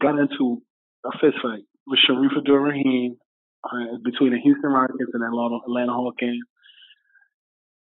[0.00, 0.62] Got into
[1.04, 3.16] a fist fight with Shareef Abdur-Rahim
[3.62, 6.22] uh, between the Houston Rockets and Atlanta, Atlanta Hawks.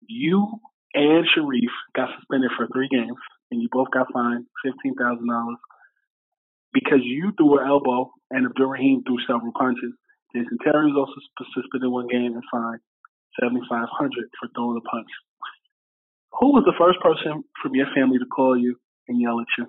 [0.08, 0.60] You
[0.94, 3.18] and Shareef got suspended for three games,
[3.50, 5.58] and you both got fined fifteen thousand dollars
[6.74, 9.96] because you threw an elbow and Abdur-Rahim threw several punches.
[10.36, 11.16] Jason Terry was also
[11.56, 12.84] suspended one game and fined
[13.40, 15.08] seventy five hundred for throwing a punch.
[16.42, 18.76] Who was the first person from your family to call you
[19.08, 19.68] and yell at you?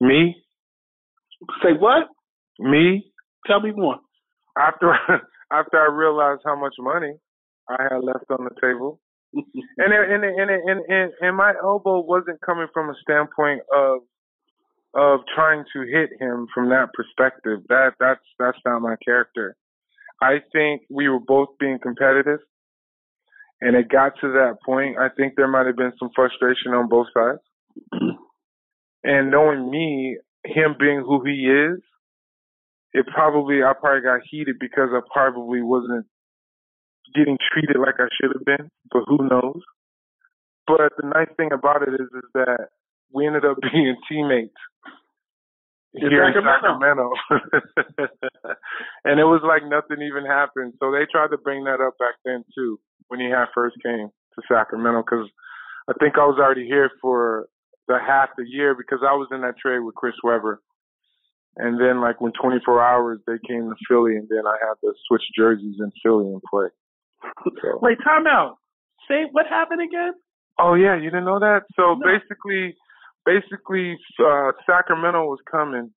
[0.00, 0.41] Me.
[1.62, 2.08] Say what?
[2.58, 3.12] Me.
[3.46, 3.96] Tell me more.
[4.58, 4.92] After
[5.52, 7.14] after I realized how much money
[7.68, 9.00] I had left on the table,
[9.34, 9.44] and
[9.78, 14.00] and and and and and my elbow wasn't coming from a standpoint of
[14.94, 17.60] of trying to hit him from that perspective.
[17.68, 19.56] That that's that's not my character.
[20.20, 22.40] I think we were both being competitive,
[23.60, 24.98] and it got to that point.
[24.98, 27.40] I think there might have been some frustration on both sides.
[29.04, 31.80] and knowing me, him being who he is,
[32.92, 36.06] it probably I probably got heated because I probably wasn't
[37.14, 39.62] getting treated like I should have been, but who knows?
[40.66, 42.68] But the nice thing about it is, is that
[43.12, 44.56] we ended up being teammates
[45.92, 47.10] here in Sacramento,
[49.04, 50.72] and it was like nothing even happened.
[50.80, 54.08] So they tried to bring that up back then too when he had first came
[54.08, 55.28] to Sacramento because
[55.88, 57.46] I think I was already here for
[57.92, 60.62] the half the year because I was in that trade with Chris Webber.
[61.56, 64.94] And then, like when 24 hours, they came to Philly, and then I had to
[65.06, 66.68] switch jerseys in Philly and play.
[67.60, 67.78] So.
[67.82, 68.56] Wait, time out.
[69.06, 70.12] Say what happened again?
[70.58, 71.64] Oh yeah, you didn't know that.
[71.76, 72.00] So no.
[72.00, 72.74] basically,
[73.26, 75.90] basically, uh, Sacramento was coming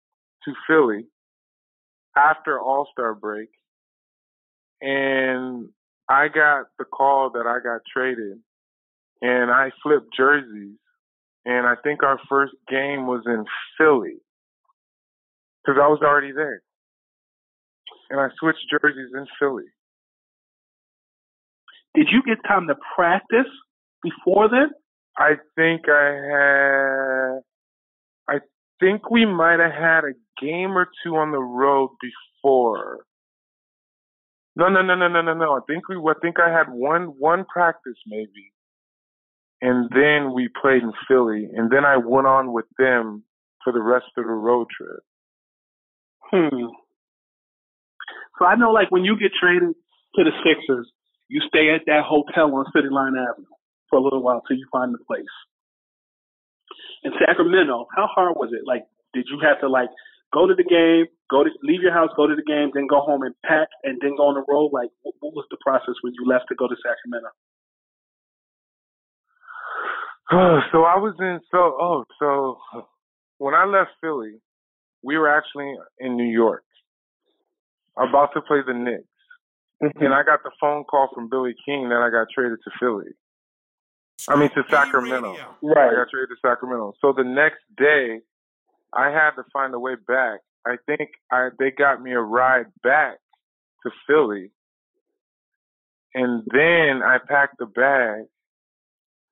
[0.44, 1.06] to Philly
[2.18, 3.50] after All Star break,
[4.82, 5.70] and
[6.10, 8.40] I got the call that I got traded,
[9.22, 10.76] and I flipped jerseys,
[11.46, 13.46] and I think our first game was in
[13.78, 14.18] Philly
[15.64, 16.62] because I was already there,
[18.10, 19.66] and I switched jerseys in Philly.
[21.96, 23.50] Did you get time to practice
[24.04, 24.70] before then?
[25.18, 27.40] I think I
[28.28, 28.36] had.
[28.36, 28.40] I
[28.80, 33.06] think we might have had a game or two on the road before.
[34.58, 35.54] No, no, no, no, no, no, no.
[35.54, 35.96] I think we.
[35.96, 38.52] I think I had one one practice maybe,
[39.62, 43.24] and then we played in Philly, and then I went on with them
[43.64, 45.04] for the rest of the road trip.
[46.32, 46.70] Hmm.
[48.38, 49.74] So I know, like when you get traded
[50.16, 50.92] to the Sixers,
[51.30, 53.48] you stay at that hotel on City Line Avenue
[53.90, 55.36] for a little while till you find the place.
[57.04, 58.66] In Sacramento, how hard was it?
[58.66, 59.90] Like, did you have to like
[60.34, 63.00] go to the game, go to leave your house, go to the game, then go
[63.02, 64.70] home and pack, and then go on the road?
[64.74, 67.30] Like, what, what was the process when you left to go to Sacramento?
[70.32, 72.58] so I was in so oh so
[73.38, 74.42] when I left Philly,
[75.04, 76.64] we were actually in New York.
[77.96, 79.04] about to play the Knicks,
[79.82, 80.12] and mm-hmm.
[80.12, 83.12] I got the phone call from Billy King that I got traded to Philly.
[84.28, 85.36] I mean to Sacramento.
[85.62, 85.92] Right.
[85.92, 86.94] I got traded to Sacramento.
[87.02, 88.22] So the next day,
[88.94, 90.40] I had to find a way back.
[90.66, 93.18] I think I they got me a ride back
[93.84, 94.50] to Philly,
[96.16, 98.26] and then I packed the bag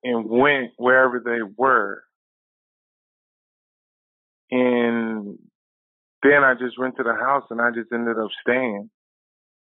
[0.03, 2.03] and went wherever they were.
[4.51, 5.39] And
[6.21, 8.89] then I just rented a house and I just ended up staying.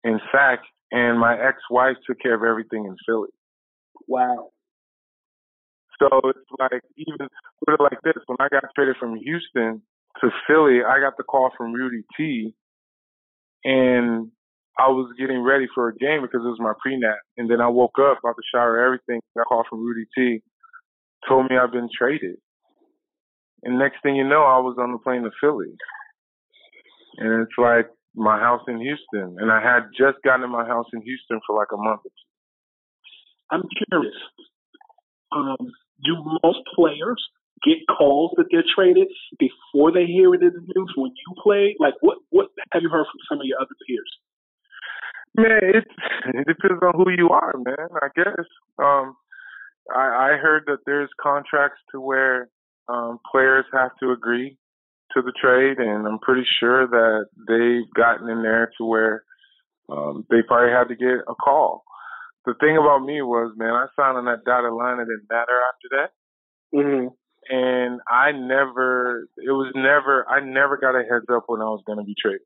[0.03, 3.29] In fact, and my ex-wife took care of everything in Philly.
[4.07, 4.49] Wow.
[5.99, 7.27] So it's like even
[7.63, 9.83] put it like this: when I got traded from Houston
[10.19, 12.55] to Philly, I got the call from Rudy T,
[13.63, 14.31] and
[14.79, 17.67] I was getting ready for a game because it was my pre-nap, and then I
[17.67, 19.21] woke up, about to shower, everything.
[19.35, 20.41] Got a call from Rudy T,
[21.27, 22.37] told me I've been traded,
[23.63, 25.75] and next thing you know, I was on the plane to Philly,
[27.17, 30.87] and it's like my house in Houston, and I had just gotten in my house
[30.93, 32.31] in Houston for like a month or two.
[33.51, 34.15] I'm curious.
[35.31, 35.71] Um,
[36.03, 37.21] do most players
[37.63, 39.07] get calls that they're traded
[39.37, 41.75] before they hear it in the news when you play?
[41.79, 44.11] Like, what what have you heard from some of your other peers?
[45.35, 45.85] Man, it
[46.33, 47.87] it depends on who you are, man.
[48.01, 48.45] I guess.
[48.77, 49.15] Um,
[49.93, 52.49] I I heard that there's contracts to where
[52.89, 54.57] um, players have to agree
[55.13, 59.23] to the trade, and I'm pretty sure that they've gotten in there to where
[59.89, 61.83] um, they probably had to get a call.
[62.45, 64.99] The thing about me was, man, I signed on that dotted line.
[64.99, 66.09] It didn't matter after that.
[66.75, 67.07] Mm-hmm.
[67.49, 71.83] And I never, it was never, I never got a heads up when I was
[71.85, 72.41] going to be traded.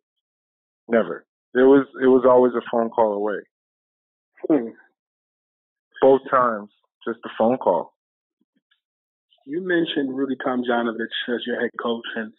[0.89, 1.25] Never.
[1.55, 3.39] It was, it was always a phone call away.
[4.47, 4.75] Hmm.
[6.01, 6.69] Both times,
[7.07, 7.93] just a phone call.
[9.45, 12.33] You mentioned Rudy Tomjanovich as your head coach, and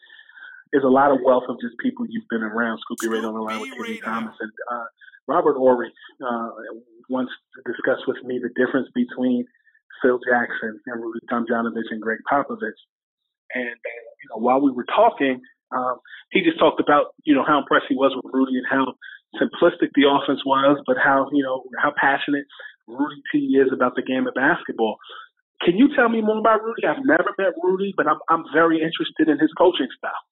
[0.72, 2.80] there's a lot of wealth of just people you've been around.
[2.82, 4.84] Scoopy right on the line with Kenny Thomas and uh,
[5.28, 6.50] Robert Horry uh,
[7.08, 7.30] once
[7.64, 9.46] discussed with me the difference between
[10.02, 12.78] Phil Jackson and Rudy Tomjanovich and Gregg Popovich.
[13.54, 15.40] And uh, you know, while we were talking,
[15.74, 15.98] um,
[16.30, 18.94] he just talked about you know how impressed he was with Rudy and how
[19.40, 22.46] simplistic the offense was, but how you know how passionate
[22.86, 24.98] Rudy is about the game of basketball.
[25.62, 26.86] Can you tell me more about Rudy?
[26.86, 30.24] I've never met Rudy, but I'm I'm very interested in his coaching style.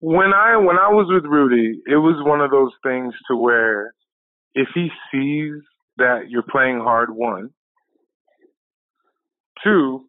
[0.00, 3.94] When I when I was with Rudy, it was one of those things to where
[4.54, 5.62] if he sees
[5.98, 7.50] that you're playing hard, one.
[9.62, 10.07] Two,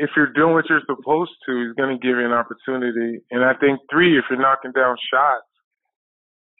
[0.00, 3.20] if you're doing what you're supposed to, he's going to give you an opportunity.
[3.30, 5.44] And I think three, if you're knocking down shots,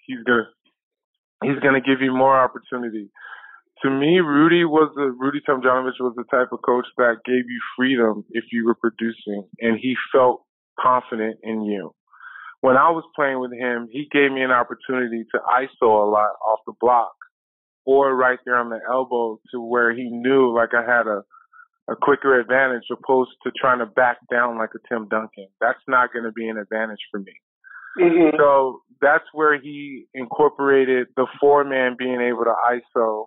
[0.05, 3.09] he's going to he's going to give you more opportunity.
[3.83, 7.61] To me, Rudy was a Rudy Tomjanovich was the type of coach that gave you
[7.79, 10.45] freedom if you were producing, and he felt
[10.79, 11.95] confident in you.
[12.61, 16.37] When I was playing with him, he gave me an opportunity to ISO a lot
[16.47, 17.17] off the block
[17.87, 21.23] or right there on the elbow to where he knew like I had a
[21.91, 25.49] a quicker advantage opposed to trying to back down like a Tim Duncan.
[25.61, 27.33] That's not going to be an advantage for me.
[27.99, 28.37] Mm-hmm.
[28.39, 33.27] So that's where he incorporated the four man being able to ISO,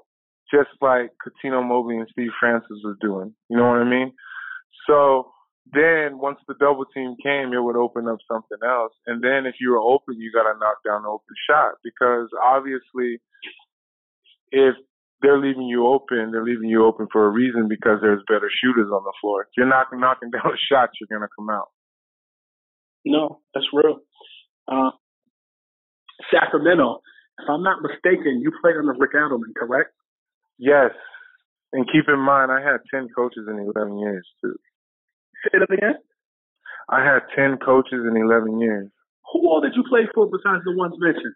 [0.53, 3.33] just like Cuttino Mobley and Steve Francis was doing.
[3.49, 4.13] You know what I mean?
[4.87, 5.31] So
[5.73, 8.93] then once the double team came, it would open up something else.
[9.07, 12.29] And then if you were open, you got to knock down the open shot because
[12.41, 13.19] obviously
[14.51, 14.75] if
[15.23, 18.91] they're leaving you open, they're leaving you open for a reason because there's better shooters
[18.91, 19.43] on the floor.
[19.43, 21.69] If you're not knocking down shots, you're going to come out.
[23.05, 23.99] No, that's real.
[24.67, 24.91] Uh,
[26.31, 27.01] Sacramento,
[27.39, 29.91] if I'm not mistaken, you played under Rick Adelman, correct?
[30.59, 30.91] Yes.
[31.71, 34.55] And keep in mind, I had 10 coaches in 11 years, too.
[35.43, 35.95] Say that again?
[36.89, 38.89] I had 10 coaches in 11 years.
[39.31, 41.35] Who all did you play for besides the ones mentioned?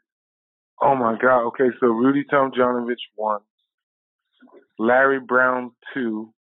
[0.82, 1.48] Oh, my God.
[1.48, 3.42] Okay, so Rudy Tomjanovich, one.
[4.80, 6.34] Larry Brown, two.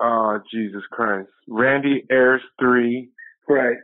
[0.00, 1.28] Oh, Jesus Christ.
[1.48, 3.10] Randy Ayers, three.
[3.48, 3.76] Right.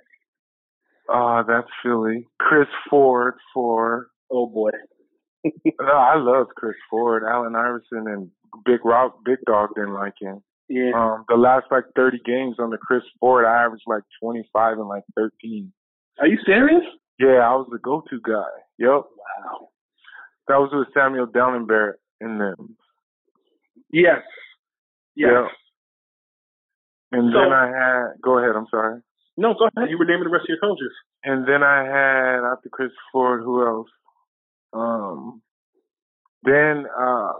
[1.12, 2.26] Uh, that's Philly.
[2.38, 4.08] Chris Ford, four.
[4.30, 4.70] Oh, boy.
[5.44, 7.22] no, I love Chris Ford.
[7.28, 8.30] Allen Iverson and
[8.64, 10.42] Big Rock, Big Dog didn't like him.
[10.68, 10.92] Yeah.
[10.94, 15.02] Um, the last like 30 games under Chris Ford, I averaged like 25 and like
[15.16, 15.72] 13.
[16.20, 16.84] Are you serious?
[17.18, 18.48] Yeah, I was the go-to guy.
[18.78, 18.88] Yep.
[18.88, 19.68] Wow.
[20.48, 22.76] That was with Samuel Dalembert in them.
[23.92, 24.22] Yes.
[25.16, 25.30] Yes.
[25.32, 25.50] Yep.
[27.12, 29.00] And So- then I had, go ahead, I'm sorry.
[29.36, 29.90] No, go ahead.
[29.90, 30.92] You were naming the rest of your coaches.
[31.24, 33.88] And then I had after Chris Ford, who else?
[34.72, 35.42] Um,
[36.42, 37.32] then uh,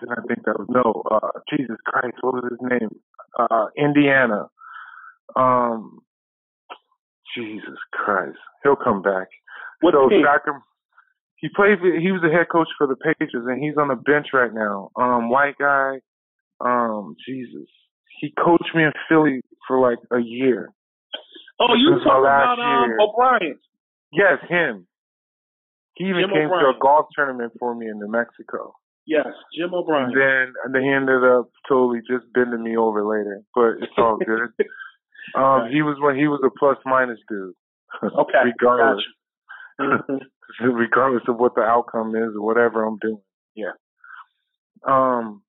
[0.00, 1.02] did I think that was no?
[1.10, 2.90] Uh, Jesus Christ, what was his name?
[3.38, 4.48] Uh, Indiana.
[5.36, 6.00] Um,
[7.36, 9.28] Jesus Christ, he'll come back.
[9.80, 10.24] What so team?
[10.24, 10.62] Sacram-
[11.44, 11.76] he played.
[12.00, 14.88] He was the head coach for the Pacers, and he's on the bench right now.
[14.96, 16.00] Um, white guy.
[16.64, 17.68] Um, Jesus,
[18.18, 20.70] he coached me in Philly for like a year.
[21.60, 22.96] Oh, you talking about um.
[22.98, 23.58] O'Brien?
[24.10, 24.86] Yes, him.
[25.96, 28.72] He even Jim came to a golf tournament for me in New Mexico.
[29.06, 30.04] Yes, Jim O'Brien.
[30.04, 33.92] And then and then he ended up totally just bending me over later, but it's
[33.98, 34.48] all good.
[35.36, 37.52] um, he was when he was a plus minus dude.
[38.02, 39.04] Okay, regardless,
[39.78, 40.24] gotcha.
[40.62, 43.20] regardless of what the outcome is or whatever I'm doing.
[43.54, 43.72] Yeah.
[44.86, 45.42] Um,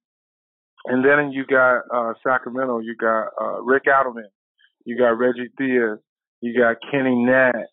[0.86, 2.80] and then you got uh Sacramento.
[2.80, 4.30] You got uh Rick Adelman.
[4.86, 5.98] You got Reggie Theus.
[6.42, 7.66] You got Kenny Natt.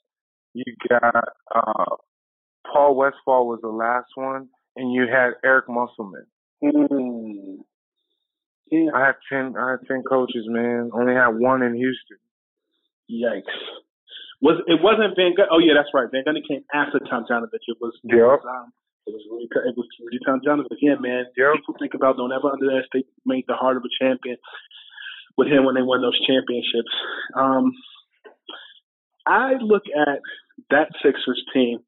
[0.54, 1.24] You got
[1.54, 1.96] uh
[2.72, 6.26] Paul Westphal was the last one, and you had Eric Musselman.
[6.62, 7.56] Mm.
[8.70, 8.90] Yeah.
[8.94, 9.54] I had ten.
[9.58, 10.90] I had ten coaches, man.
[10.94, 12.18] Only had one in Houston.
[13.10, 13.91] Yikes.
[14.42, 15.48] Was it wasn't Van Gundy?
[15.50, 16.10] Oh yeah, that's right.
[16.10, 17.62] Van Gundy came after Tomjanovich.
[17.70, 18.42] It was it Yep.
[18.42, 18.72] was, um,
[19.06, 20.82] it was Rudy, it was Rudy Tomjanovich.
[20.82, 21.26] Yeah, man.
[21.34, 24.36] People think about don't ever underestimate the heart of a champion
[25.38, 26.90] with him when they won those championships.
[27.38, 27.70] Um,
[29.26, 30.18] I look at
[30.70, 31.78] that Sixers team.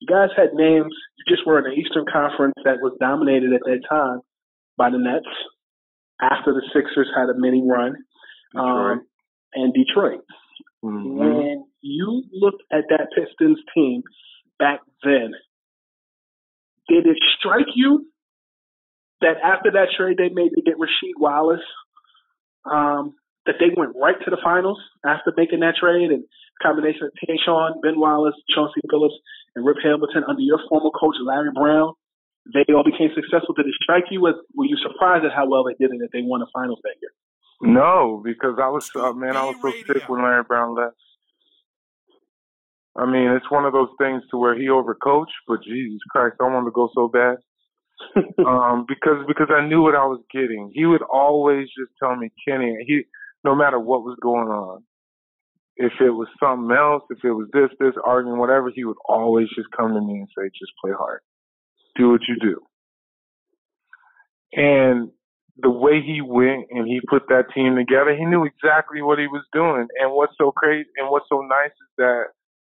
[0.00, 0.92] You guys had names.
[1.16, 4.20] You just were in the Eastern Conference that was dominated at that time
[4.76, 5.26] by the Nets.
[6.20, 7.96] After the Sixers had a mini run,
[8.54, 9.02] um,
[9.54, 10.20] and Detroit.
[10.84, 11.16] Mm-hmm.
[11.16, 14.02] When you look at that Pistons team
[14.58, 15.32] back then,
[16.88, 18.06] did it strike you
[19.20, 21.66] that after that trade they made to get Rasheed Wallace,
[22.64, 23.14] um,
[23.46, 26.24] that they went right to the finals after making that trade and
[26.62, 29.18] combination of Tayshaun, Ben Wallace, Chauncey Billups,
[29.56, 31.94] and Rip Hamilton under your former coach Larry Brown,
[32.54, 33.54] they all became successful.
[33.54, 34.26] Did it strike you?
[34.28, 36.78] As, were you surprised at how well they did and that they won the finals
[36.82, 37.10] that year?
[37.62, 40.96] No, because I was uh, man, I was so sick when Larry Brown left.
[42.96, 46.44] I mean, it's one of those things to where he overcoached, but Jesus Christ, I
[46.44, 47.36] wanted to go so bad.
[48.46, 50.72] um, because because I knew what I was getting.
[50.74, 53.02] He would always just tell me, Kenny, he
[53.44, 54.82] no matter what was going on.
[55.76, 59.48] If it was something else, if it was this, this, arguing, whatever, he would always
[59.56, 61.20] just come to me and say, just play hard.
[61.96, 62.60] Do what you do.
[64.52, 65.10] And
[65.56, 69.26] the way he went and he put that team together, he knew exactly what he
[69.26, 69.88] was doing.
[69.98, 72.24] And what's so crazy and what's so nice is that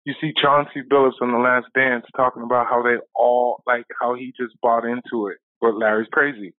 [0.04, 4.14] you see Chauncey Billups on The Last Dance talking about how they all like how
[4.14, 5.38] he just bought into it.
[5.60, 6.54] But Larry's crazy.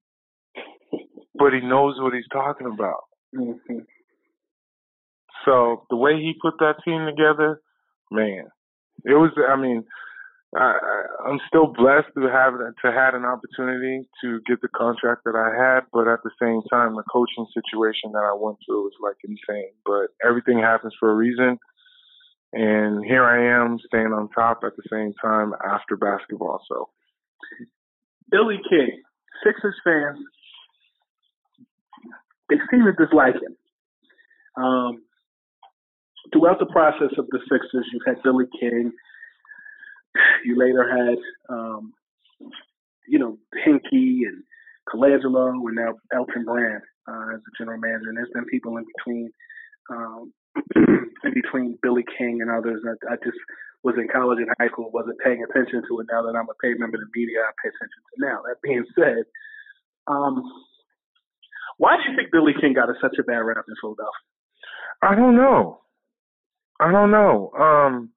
[1.37, 3.03] But he knows what he's talking about.
[3.35, 3.79] Mm-hmm.
[5.45, 7.61] So the way he put that team together,
[8.09, 8.45] man,
[9.03, 9.31] it was.
[9.37, 9.83] I mean,
[10.57, 15.21] I, I- I'm still blessed to have to had an opportunity to get the contract
[15.25, 18.83] that I had, but at the same time, the coaching situation that I went through
[18.83, 19.73] was like insane.
[19.85, 21.59] But everything happens for a reason,
[22.55, 26.61] and here I am staying on top at the same time after basketball.
[26.69, 26.89] So
[28.31, 29.01] Billy King,
[29.43, 30.17] Sixers fans,
[32.49, 34.63] they seem to dislike him.
[34.63, 35.03] Um,
[36.31, 38.93] throughout the process of the Sixers, you've had Billy King.
[40.45, 41.93] You later had, um,
[43.05, 43.37] you know,
[43.67, 44.43] Hinkie and
[44.87, 48.07] Colangelo, and now Elton Brand uh, as the general manager.
[48.07, 49.31] And there's been people in between,
[49.91, 50.33] um,
[51.55, 52.81] between Billy King and others.
[52.85, 53.37] I, I just
[53.83, 56.07] was in college and high school, wasn't paying attention to it.
[56.11, 58.41] Now that I'm a paid member of the media, I pay attention to now.
[58.47, 59.23] That being said,
[60.07, 60.43] um,
[61.77, 64.11] why do you think Billy King got a, such a bad rap in Philadelphia?
[65.01, 65.81] I don't know.
[66.79, 67.51] I don't know.
[67.57, 68.09] Um,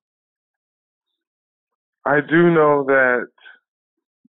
[2.05, 3.26] I do know that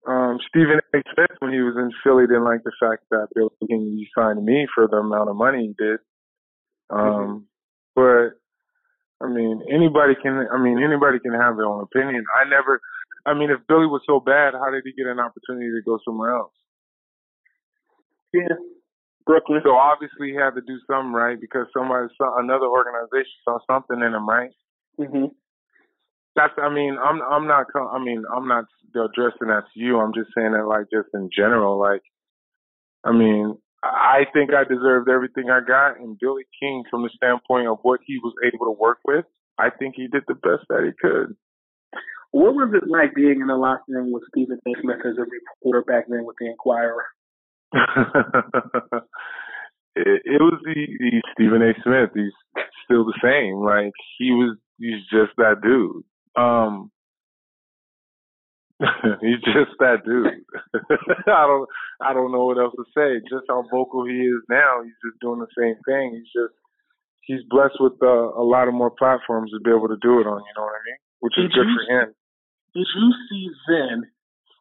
[0.07, 1.01] um, Stephen A.
[1.13, 4.67] Smith, when he was in Philly, didn't like the fact that Billy King signed me
[4.73, 5.99] for the amount of money he did.
[6.89, 7.47] Um,
[7.95, 8.39] But
[9.21, 10.47] I mean, anybody can.
[10.51, 12.23] I mean, anybody can have their own opinion.
[12.35, 12.79] I never.
[13.25, 15.99] I mean, if Billy was so bad, how did he get an opportunity to go
[16.05, 16.53] somewhere else?
[18.33, 18.55] Yeah,
[19.25, 19.61] Brooklyn.
[19.63, 23.99] So obviously he had to do something right because somebody, saw, another organization saw something
[23.99, 24.51] in him, right?
[24.99, 25.35] Mm-hmm.
[26.35, 26.53] That's.
[26.57, 27.21] I mean, I'm.
[27.21, 27.67] I'm not.
[27.75, 28.65] I mean, I'm not
[28.95, 29.99] addressing that to you.
[29.99, 31.77] I'm just saying that, like, just in general.
[31.77, 32.03] Like,
[33.03, 37.67] I mean, I think I deserved everything I got, and Billy King, from the standpoint
[37.67, 39.25] of what he was able to work with,
[39.57, 41.35] I think he did the best that he could.
[42.31, 44.71] What was it like being in the locker room with Stephen A.
[44.81, 47.05] Smith as a reporter back then with the Inquirer?
[49.95, 51.73] it, it was the, the Stephen A.
[51.83, 52.11] Smith.
[52.13, 52.33] He's
[52.85, 53.63] still the same.
[53.63, 54.57] Like he was.
[54.77, 56.03] He's just that dude.
[56.37, 56.91] Um,
[59.21, 60.27] he's just that dude.
[61.27, 61.67] I don't.
[62.01, 63.19] I don't know what else to say.
[63.29, 64.83] Just how vocal he is now.
[64.83, 66.15] He's just doing the same thing.
[66.15, 66.55] He's just.
[67.27, 70.27] he's blessed with uh, a lot of more platforms to be able to do it
[70.27, 70.39] on.
[70.39, 70.99] You know what I mean?
[71.19, 72.07] Which is Did good you- for him.
[72.73, 74.07] Did you see then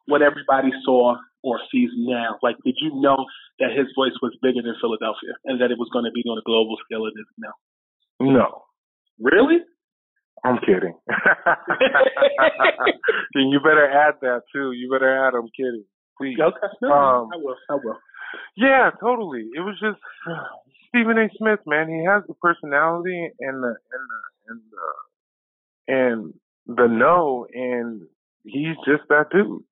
[0.07, 2.35] what everybody saw or sees now?
[2.41, 3.23] Like, did you know
[3.59, 6.37] that his voice was bigger than Philadelphia and that it was going to be on
[6.37, 7.53] a global scale it is now?
[8.19, 8.63] No,
[9.19, 9.59] Really?
[10.43, 10.93] I'm kidding.
[13.33, 14.71] and you better add that too.
[14.71, 15.33] You better add.
[15.35, 15.83] I'm kidding.
[16.17, 16.37] Please.
[16.41, 16.57] Okay.
[16.81, 17.55] No, Um, I will.
[17.69, 17.97] I will.
[18.55, 19.49] Yeah, totally.
[19.55, 19.99] It was just
[20.89, 21.29] Stephen A.
[21.37, 21.89] Smith, man.
[21.89, 24.87] He has the personality and the and the and the
[25.87, 26.33] and
[26.77, 28.01] the know, and
[28.43, 29.63] he's just that dude.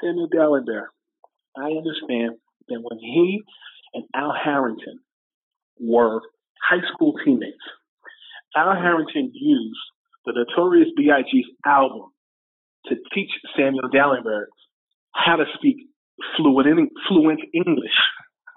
[0.00, 0.86] Samuel Dalembert.
[1.56, 2.36] I understand
[2.68, 3.42] that when he
[3.94, 5.00] and Al Harrington
[5.78, 6.20] were
[6.68, 7.56] high school teammates,
[8.56, 9.78] Al Harrington used
[10.26, 12.10] the Notorious B.I.G.'s album
[12.86, 14.46] to teach Samuel Dalembert
[15.14, 15.76] how to speak
[16.36, 17.98] fluent fluent English.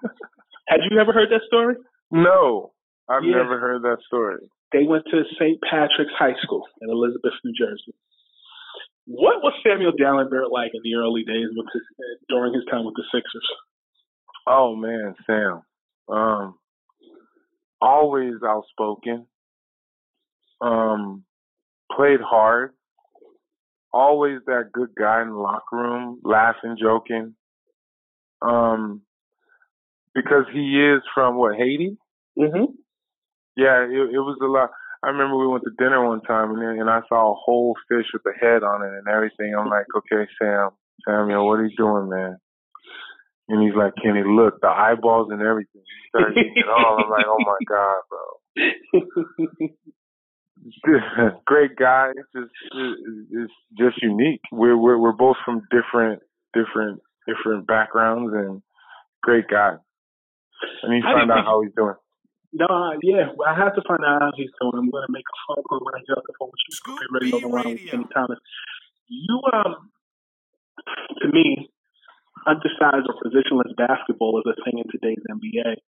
[0.68, 1.74] Had you ever heard that story?
[2.10, 2.72] No,
[3.08, 3.36] I've Yeah.
[3.36, 4.38] never heard that story.
[4.72, 5.58] They went to St.
[5.62, 7.94] Patrick's High School in Elizabeth, New Jersey.
[9.06, 11.82] What was Samuel Dalembert like in the early days with his,
[12.28, 13.48] during his time with the Sixers?
[14.46, 15.62] Oh man, Sam.
[16.08, 16.58] Um,
[17.80, 19.26] always outspoken.
[20.60, 21.24] Um,
[21.94, 22.72] played hard.
[23.92, 27.34] Always that good guy in the locker room, laughing, joking.
[28.42, 29.02] Um,
[30.14, 31.96] because he is from what Haiti.
[32.38, 32.72] Mm-hmm.
[33.56, 34.70] Yeah, it, it was a lot.
[35.02, 37.74] I remember we went to dinner one time and then- and I saw a whole
[37.88, 39.54] fish with the head on it and everything.
[39.54, 40.70] I'm like, okay, Sam,
[41.06, 42.38] Samuel, what are you doing, man?
[43.48, 45.82] And he's like, Kenny, look, the eyeballs and everything.
[45.82, 46.98] He started eating it all.
[47.02, 49.68] I'm like, oh my god, bro.
[51.46, 52.10] Great guy.
[52.14, 52.52] It's just
[53.30, 54.42] it's just unique.
[54.52, 56.22] We're we're we're both from different
[56.52, 58.62] different different backgrounds and
[59.22, 59.76] great guy.
[60.82, 61.94] And you How do find out how he's doing.
[62.52, 62.66] No,
[63.02, 64.72] yeah, I have to find out how he's doing.
[64.74, 66.74] I'm going to make a phone call when I get off the phone with you.
[66.74, 68.38] Scoop Radio around with Kenny Thomas.
[69.06, 69.90] You, um,
[71.20, 71.68] to me,
[72.46, 75.80] undersized or positionless basketball is a thing in today's NBA.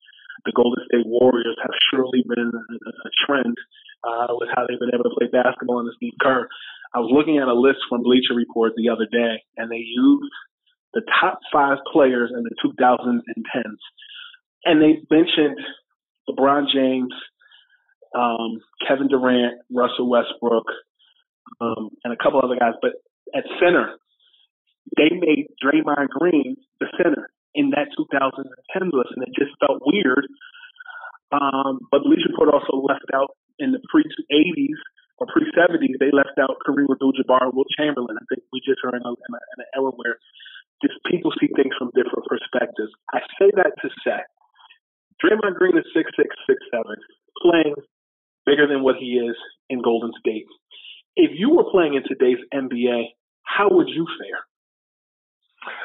[0.45, 3.57] The Golden State Warriors have surely been a, a trend
[4.05, 6.49] uh, with how they've been able to play basketball under Steve Kerr.
[6.95, 10.33] I was looking at a list from Bleacher Report the other day, and they used
[10.95, 13.79] the top five players in the 2010s,
[14.65, 15.61] and they mentioned
[16.29, 17.13] LeBron James,
[18.15, 20.67] um, Kevin Durant, Russell Westbrook,
[21.61, 22.75] um, and a couple other guys.
[22.83, 22.93] But
[23.35, 23.95] at center,
[24.97, 28.47] they made Draymond Green the center in that 2010
[28.95, 30.27] list, and it just felt weird.
[31.31, 34.81] Um, but the Bleacher Report also left out in the pre 80s
[35.21, 38.17] or pre 70s, they left out Kareem Abdul-Jabbar and Wilt Chamberlain.
[38.17, 40.17] I think we just are in, a, in, a, in an era where
[40.83, 42.91] just people see things from different perspectives.
[43.13, 44.25] I say that to say
[45.21, 46.97] Draymond Green is six six six seven,
[47.45, 47.77] playing
[48.49, 49.37] bigger than what he is
[49.69, 50.49] in Golden State.
[51.15, 53.13] If you were playing in today's NBA,
[53.45, 54.41] how would you fare?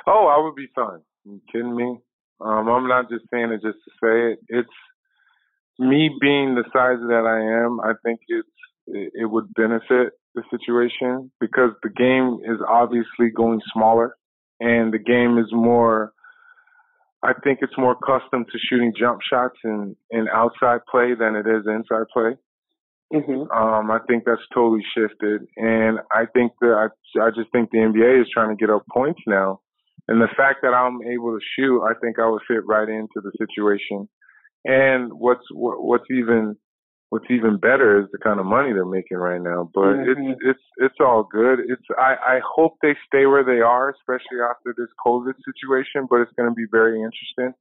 [0.07, 0.99] Oh, I would be fine.
[1.25, 1.97] you kidding me?
[2.41, 4.39] Um, I'm not just saying it just to say it.
[4.49, 4.69] It's
[5.79, 7.79] me being the size that I am.
[7.79, 8.47] I think it's
[8.87, 14.15] it, would benefit the situation because the game is obviously going smaller,
[14.59, 16.11] and the game is more.
[17.23, 21.47] I think it's more accustomed to shooting jump shots and, and outside play than it
[21.47, 22.35] is inside play.
[23.11, 23.49] Mm-hmm.
[23.51, 27.79] Um, I think that's totally shifted, and I think that I, I just think the
[27.79, 29.61] NBA is trying to get up points now,
[30.07, 33.21] and the fact that I'm able to shoot, I think I would fit right into
[33.21, 34.07] the situation.
[34.63, 36.55] And what's what, what's even
[37.09, 39.69] what's even better is the kind of money they're making right now.
[39.73, 40.09] But Mhm.
[40.09, 41.59] it's it's it's all good.
[41.59, 46.07] It's I I hope they stay where they are, especially after this COVID situation.
[46.09, 47.53] But it's going to be very interesting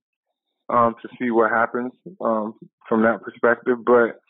[0.68, 2.54] um, to see what happens um,
[2.88, 3.78] from that perspective.
[3.84, 4.20] But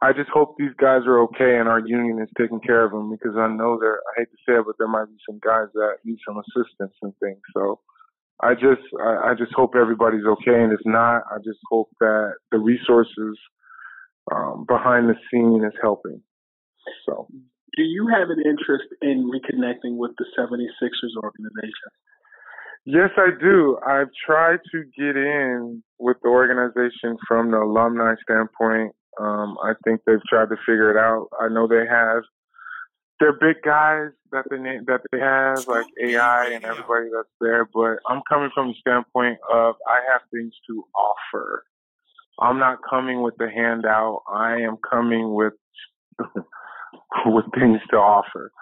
[0.00, 3.10] I just hope these guys are okay and our union is taking care of them
[3.10, 3.98] because I know there.
[3.98, 6.94] I hate to say it, but there might be some guys that need some assistance
[7.02, 7.40] and things.
[7.52, 7.80] So
[8.40, 12.34] I just I, I just hope everybody's okay, and if not, I just hope that
[12.52, 13.36] the resources
[14.32, 16.22] um, behind the scene is helping.
[17.04, 17.26] So
[17.76, 21.90] Do you have an interest in reconnecting with the 76ers organization?
[22.84, 23.78] Yes, I do.
[23.86, 28.92] I've tried to get in with the organization from the alumni standpoint.
[29.18, 31.28] Um, I think they've tried to figure it out.
[31.40, 32.22] I know they have.
[33.20, 34.56] They're big guys that they
[34.86, 37.64] that they have, like AI and everybody that's there.
[37.64, 41.64] But I'm coming from the standpoint of I have things to offer.
[42.40, 44.22] I'm not coming with the handout.
[44.32, 45.54] I am coming with
[47.26, 48.52] with things to offer.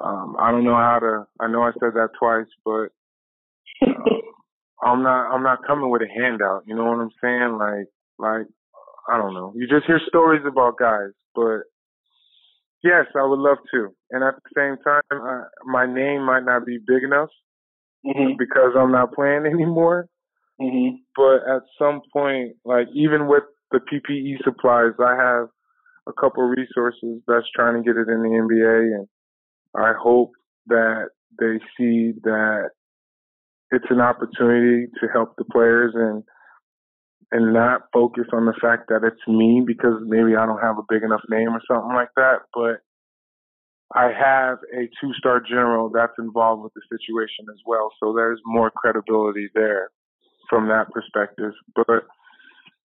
[0.00, 1.26] Um, I don't know how to.
[1.38, 2.88] I know I said that twice, but
[3.86, 4.22] um,
[4.82, 6.64] I'm not I'm not coming with a handout.
[6.66, 7.58] You know what I'm saying?
[7.58, 7.86] Like
[8.18, 8.46] like
[9.10, 9.52] I don't know.
[9.56, 11.62] You just hear stories about guys, but
[12.84, 13.88] yes, I would love to.
[14.10, 17.30] And at the same time, I, my name might not be big enough
[18.06, 18.34] mm-hmm.
[18.38, 20.06] because I'm not playing anymore.
[20.60, 20.96] Mm-hmm.
[21.16, 25.48] But at some point, like even with the PPE supplies, I have
[26.06, 29.06] a couple resources that's trying to get it in the NBA, and
[29.76, 30.32] I hope
[30.66, 31.08] that
[31.38, 32.70] they see that
[33.70, 36.22] it's an opportunity to help the players and
[37.32, 40.88] and not focus on the fact that it's me because maybe I don't have a
[40.88, 42.40] big enough name or something like that.
[42.52, 42.82] But
[43.94, 47.90] I have a two star general that's involved with the situation as well.
[48.00, 49.90] So there's more credibility there
[50.48, 51.52] from that perspective.
[51.74, 52.04] But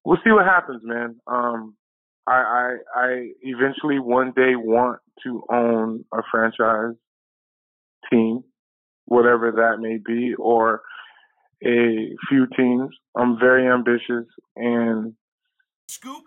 [0.04, 1.16] we'll see what happens, man.
[1.26, 1.76] Um,
[2.26, 6.96] I, I, I eventually one day want to own a franchise
[8.10, 8.44] team,
[9.06, 10.82] whatever that may be, or
[11.62, 12.90] a few teams.
[13.16, 14.26] I'm very ambitious
[14.56, 15.14] and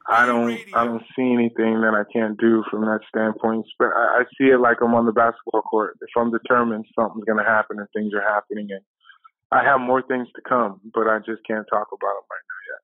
[0.07, 3.65] I don't I don't see anything that I can't do from that standpoint.
[3.79, 5.97] But I, I see it like I'm on the basketball court.
[6.01, 8.81] If I'm determined something's gonna happen and things are happening and
[9.51, 12.61] I have more things to come, but I just can't talk about them right now
[12.69, 12.81] yet.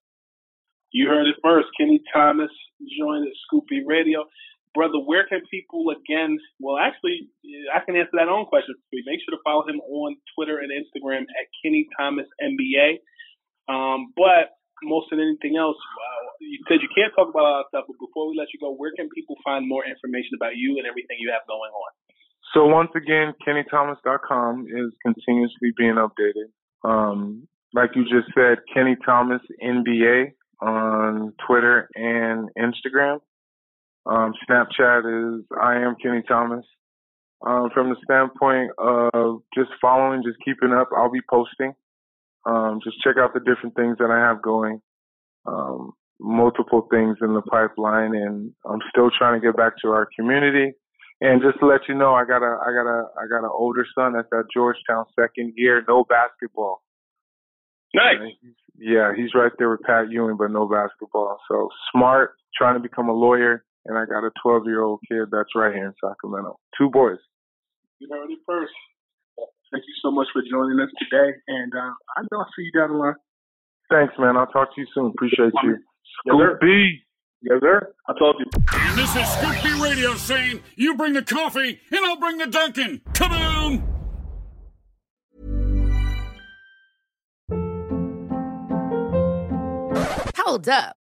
[0.91, 1.67] You heard it first.
[1.77, 2.51] Kenny Thomas
[2.97, 4.25] joined Scoop B Radio
[4.73, 6.37] brother, where can people again?
[6.59, 7.29] Well, actually,
[7.73, 9.03] I can answer that own question for you.
[9.05, 13.01] Make sure to follow him on Twitter and Instagram at Kenny Thomas NBA.
[13.69, 17.59] Um, but most than anything else, uh, you said you can't talk about a lot
[17.63, 17.85] of stuff.
[17.87, 20.85] But before we let you go, where can people find more information about you and
[20.85, 21.91] everything you have going on?
[22.53, 26.53] So once again, KennyThomas.com is continuously being updated.
[26.83, 33.19] Um, like you just said, Kenny Thomas NBA on Twitter and Instagram.
[34.05, 36.65] Um, Snapchat is I am Kenny Thomas.
[37.45, 41.73] Um, from the standpoint of just following, just keeping up, I'll be posting.
[42.45, 44.81] Um, just check out the different things that I have going.
[45.45, 50.07] Um, multiple things in the pipeline, and I'm still trying to get back to our
[50.17, 50.73] community.
[51.19, 53.51] And just to let you know, I got a, I got a, I got an
[53.53, 56.81] older son that's at Georgetown, second year, no basketball.
[57.93, 58.35] Nice.
[58.77, 61.37] Yeah, he's right there with Pat Ewing, but no basketball.
[61.49, 65.29] So smart, trying to become a lawyer and I got a 12 year old kid
[65.31, 66.57] that's right here in Sacramento.
[66.77, 67.17] Two boys.
[67.99, 68.73] You heard it first.
[69.71, 72.71] Thank you so much for joining us today, and uh, I know I'll see you
[72.79, 73.15] down the line.
[73.89, 74.37] Thanks, man.
[74.37, 75.07] I'll talk to you soon.
[75.07, 75.77] Appreciate you.
[76.25, 76.99] Yes, Scoop B.
[77.41, 77.93] Yes, sir.
[78.07, 78.45] I told you.
[78.71, 82.47] And this is Scoop B Radio saying, you bring the coffee, and I'll bring the
[82.47, 83.01] Dunkin'.
[83.13, 83.93] Come on!
[90.37, 90.97] Hold up.